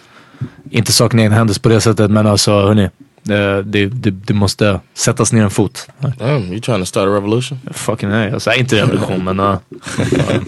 [0.70, 2.90] inte saken i händer på det sättet, men alltså hörni.
[3.24, 5.86] Det, det, det, det måste sättas ner en fot.
[6.18, 7.60] Damn, you trying to start a revolution?
[7.72, 9.56] Fucking nej, alltså inte revolution men uh,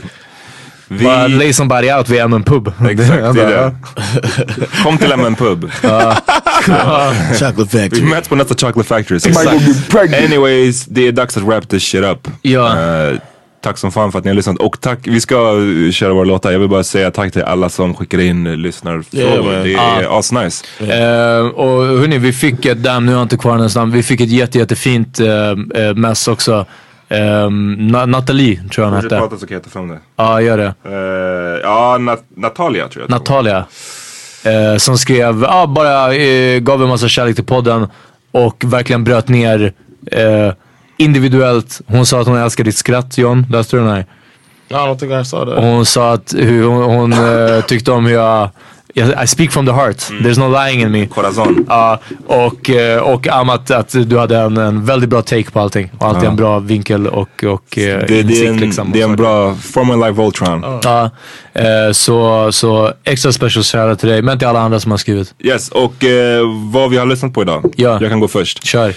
[0.89, 2.69] Vi, bara lay somebody out vid en pub.
[2.69, 3.75] exakt, det är det.
[4.83, 5.71] Kom till en pub.
[5.73, 8.03] Chocolate Vi factory.
[8.03, 10.25] möts på nästa Chocolate Factory.
[10.25, 12.29] Anyways, det är dags att wrap this shit up.
[12.43, 12.79] Ja.
[12.79, 13.19] Eh,
[13.65, 14.59] tack som fan för att ni har lyssnat.
[14.59, 15.35] Och tack, vi ska
[15.87, 16.53] eh, köra våra låtar.
[16.53, 19.53] Jag vill bara säga tack till alla som skickar in uh, lyssnarfrågor.
[19.67, 20.65] Yeah, det är asnice.
[20.81, 24.03] Eh, och hörni, vi fick ett, damn nu har jag inte kvar hennes namn, vi
[24.03, 26.67] fick ett jätte, jättefint uh, uh, mess också.
[27.09, 29.09] Um, Na- Nathalie tror jag hon hette.
[29.19, 29.99] prata så kan jag ta fram det.
[30.17, 30.75] Ja, gör det.
[30.85, 33.11] Eh, ja, Nat- Natalia tror jag.
[33.11, 33.65] Natalia.
[34.45, 37.87] Eh, som skrev, ja bara eh, gav en massa kärlek till podden
[38.33, 39.73] och verkligen bröt ner
[40.13, 40.53] eh,
[40.97, 41.81] individuellt.
[41.87, 44.07] Hon sa att hon älskar ditt skratt John, läste du den här?
[44.71, 45.65] I don't think I saw Och that.
[45.65, 48.51] hon sa att hur hon, hon eh, tyckte om hur jag,
[49.25, 51.07] I speak from the heart, there's no lying in me.
[51.07, 51.67] Corazon.
[51.69, 55.91] Ja, och, eh, och om att, du hade en, en väldigt bra take på allting.
[55.99, 56.29] Och alltid Ja.
[56.29, 58.91] en bra vinkel och, och eh, Det, det, insikt är en, liksom.
[58.93, 60.81] det är en bra form life Voltron.
[60.83, 61.11] Ja,
[61.53, 65.35] eh, så, så extra special shoutout till dig, men till alla andra som har skrivit.
[65.39, 66.05] Yes, och
[66.73, 67.73] vad vi har lyssnat på idag.
[67.77, 67.99] Ja.
[68.01, 68.65] Jag kan gå först.
[68.65, 68.95] Kör.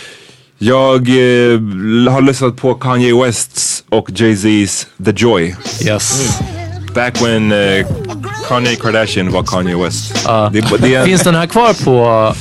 [0.59, 1.59] Jag eh,
[2.11, 5.55] har lyssnat på Kanye Wests och Jay-Z's The Joy.
[5.85, 6.39] Yes.
[6.93, 7.87] Back when eh,
[8.47, 10.25] Kanye Kardashian var Kanye West.
[10.51, 12.33] Det, det är, Finns den här kvar på,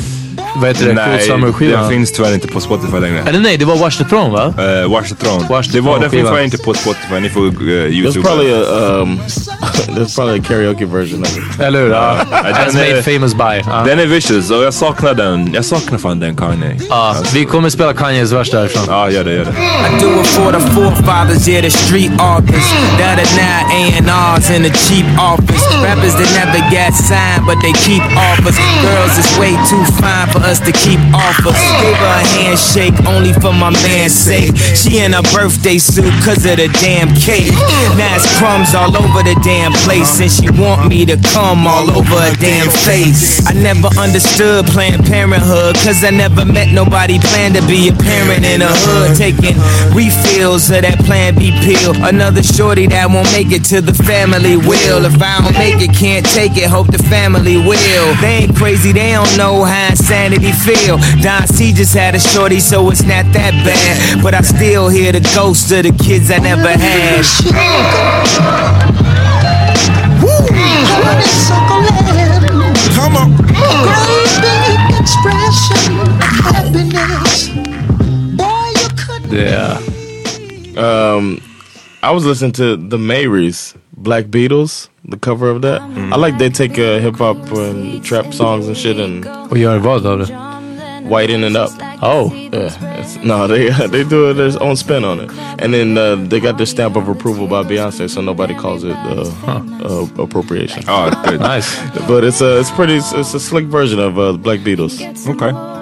[0.60, 1.80] vad heter det, Cool nej, Summer-skivan?
[1.80, 3.20] den finns tyvärr inte på Spotify längre.
[3.26, 4.54] Eller nej, det var Watch the Throne va?
[4.82, 5.46] Uh, Watch the Throne.
[5.48, 7.20] Watch the det var, den finns tyvärr inte på Spotify.
[7.20, 8.22] Ni får uh, There's YouTube.
[8.26, 8.62] probably a
[9.02, 9.20] um,
[9.96, 11.60] there's probably a karaoke version of it.
[11.60, 11.88] Eller hur?
[12.46, 13.62] Den As är- made famous by.
[13.70, 13.82] Ja.
[13.86, 15.50] Den är vicious och jag saknar den.
[15.54, 16.76] Jag saknar fan den Kanye.
[16.90, 18.82] Ja, vi kommer spela Kanyes vers därifrån.
[18.88, 19.50] Ja, gör det, gör det.
[19.50, 22.66] I do it for the forefathers, yeah, the street authors
[22.98, 25.64] that are now A&Rs in a cheap office.
[25.84, 28.56] Rappers that never got signed, but they keep offers.
[28.82, 31.58] Girls is way too fine for us to keep offers.
[31.82, 34.54] Gave her a handshake only for my man's sake.
[34.78, 37.50] She in a birthday suit cause of the damn cake.
[37.98, 41.90] Now it's crumbs all over the damn place, and she want me to come all
[41.90, 43.42] over her damn face.
[43.46, 48.46] I never understood Planned Parenthood, cause I never met nobody planned to be a parent
[48.46, 49.18] in a hood.
[49.18, 49.58] Taking
[49.90, 51.92] refills of that Plan B pill.
[52.06, 55.04] Another shorty that won't make it to the family will.
[55.04, 58.06] If I don't make it, can't take it, hope the family will.
[58.22, 60.98] They ain't crazy, they don't know how insanity feel.
[61.22, 64.22] Don C just had a shorty, so it's not that bad.
[64.22, 67.24] But I still hear the ghost of the kids I never had.
[72.94, 73.36] Come on.
[73.36, 77.48] Great expression happiness.
[78.36, 81.40] Boy, you could Det, Um,
[82.02, 85.80] I was listening to the Marys, Black Beatles, the cover of that.
[85.80, 89.78] I like they take uh, hip hop and trap songs and shit and och gör
[89.78, 90.56] vad av det?
[91.08, 91.70] whiten it up.
[92.02, 92.32] Oh.
[92.34, 96.40] Yeah, it's, no, they they do their own spin on it, and then uh, they
[96.40, 100.82] got their stamp of approval by Beyonce, so nobody calls it uh, uh, appropriation.
[100.86, 101.40] Ja, good.
[101.40, 101.78] Nice.
[102.08, 105.00] But it's a it's pretty it's a slick version of uh, Black Beatles.
[105.28, 105.75] Okay.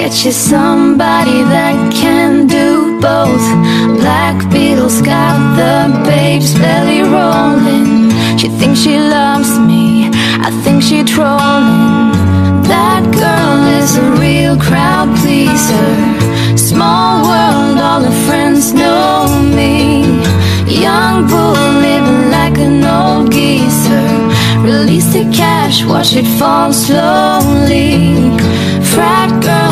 [0.00, 3.46] Get you somebody that can do both.
[4.00, 8.08] Black Beatles got the babes belly rolling.
[8.38, 10.08] She thinks she loves me.
[10.46, 12.16] I think she trolling.
[12.64, 15.92] That girl is a real crowd pleaser.
[16.56, 20.00] Small world, all her friends know me.
[20.64, 24.08] Young bull living like an old geezer.
[24.64, 28.16] Release the cash, watch it fall slowly.
[28.92, 29.59] Frat girl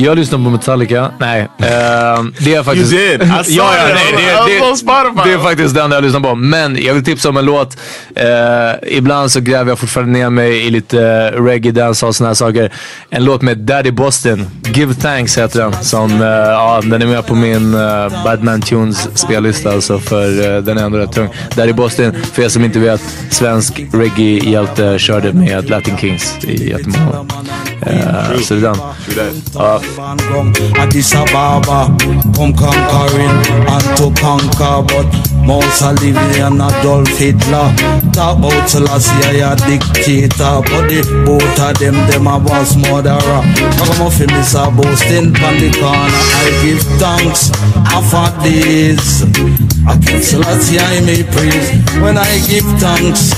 [0.00, 1.10] Jag lyssnar på Metallica.
[1.18, 1.40] Nej.
[1.40, 2.92] ehm, det är faktiskt...
[2.92, 3.22] You did.
[3.22, 4.14] I saw ja, ja, nej,
[4.46, 5.20] det, det, Spotify.
[5.24, 6.34] det är faktiskt den jag lyssnar på.
[6.34, 7.76] Men jag vill tipsa om en låt.
[8.14, 12.28] Eh, ibland så gräver jag fortfarande ner mig i lite uh, reggae, dance och såna
[12.28, 12.72] här saker.
[13.10, 14.46] En låt med Daddy Boston.
[14.74, 15.72] Give Thanks heter den.
[15.82, 19.72] Som, eh, ja, den är med på min uh, Badman Tunes spellista.
[19.72, 21.28] Alltså för uh, den är ändå rätt tung.
[21.54, 27.10] Daddy Boston, för er som inte vet, svensk reggae-hjälte körde med Latin Kings i jättemånga
[27.10, 27.26] år.
[27.86, 28.76] Uh, så det är den.
[29.54, 31.90] Ja, Addis Ababa,
[32.36, 33.36] come conquering
[33.66, 35.06] and to conquer, but
[35.44, 37.74] Mussolini and Adolf Hitler
[38.12, 43.42] talk about Selassie a dictator, but the both of them them a was murderer.
[43.98, 46.22] On, feel this a boasting pon the corner.
[46.38, 47.50] I give thanks
[48.10, 49.24] for this.
[49.86, 51.70] I give Selassie I may praise
[52.00, 53.34] when I give thanks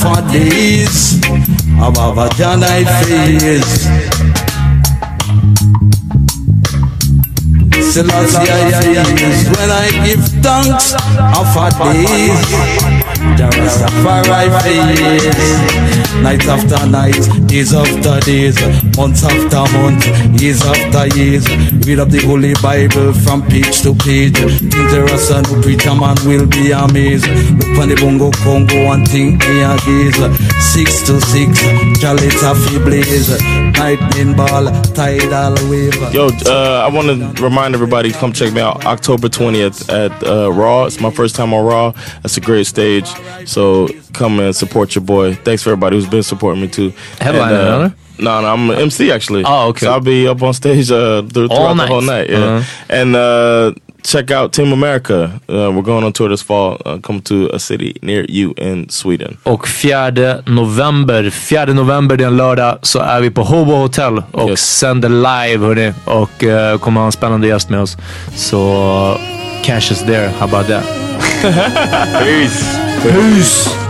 [0.00, 1.20] for this.
[1.78, 4.19] Ababa John I face.
[7.90, 12.38] Selassie I is when I give thanks of a days.
[13.34, 15.50] The Rastafari face.
[16.22, 17.18] Night after night,
[17.50, 18.56] days after days,
[18.96, 20.06] months after month,
[20.40, 21.44] years after years.
[21.84, 24.36] Read up the Holy Bible from page to page.
[24.38, 27.26] Think the Rasta no preacher man will be amazed.
[27.26, 30.16] Look on the Bongo Congo and think me a gaze.
[30.72, 31.58] Six to six,
[31.98, 33.30] Jalita blaze.
[33.80, 35.96] Lightning ball, tidal wave.
[36.12, 40.12] Yo, uh, I want to remind everybody to come check me out October 20th at
[40.22, 40.84] uh, Raw.
[40.84, 41.92] It's my first time on Raw.
[42.22, 43.08] That's a great stage.
[43.46, 45.34] So come and support your boy.
[45.34, 46.90] Thanks for everybody who's been supporting me too.
[47.20, 47.94] Headliner, And, uh, another?
[48.18, 49.44] No, no, I'm an MC actually.
[49.46, 49.86] Oh, okay.
[49.86, 52.28] So I'll be up on stage uh, th- throughout the whole night.
[52.30, 52.38] Yeah.
[52.38, 52.62] Uh-huh.
[53.00, 53.72] And uh,
[54.02, 55.40] check out Team America.
[55.48, 56.76] Uh, we're going on tour this fall.
[56.84, 59.36] Uh, come to a city near you in Sweden.
[59.44, 64.22] Och 4 november, 4 november det är en lördag, så är vi på Hobo Hotel
[64.32, 65.92] och sänder live hörni.
[66.04, 67.96] Och uh, kommer ha en spännande gäst med oss.
[68.36, 69.18] Så
[69.62, 70.84] cash is there, how about that?
[72.22, 72.78] Peace.
[73.02, 73.89] Peace.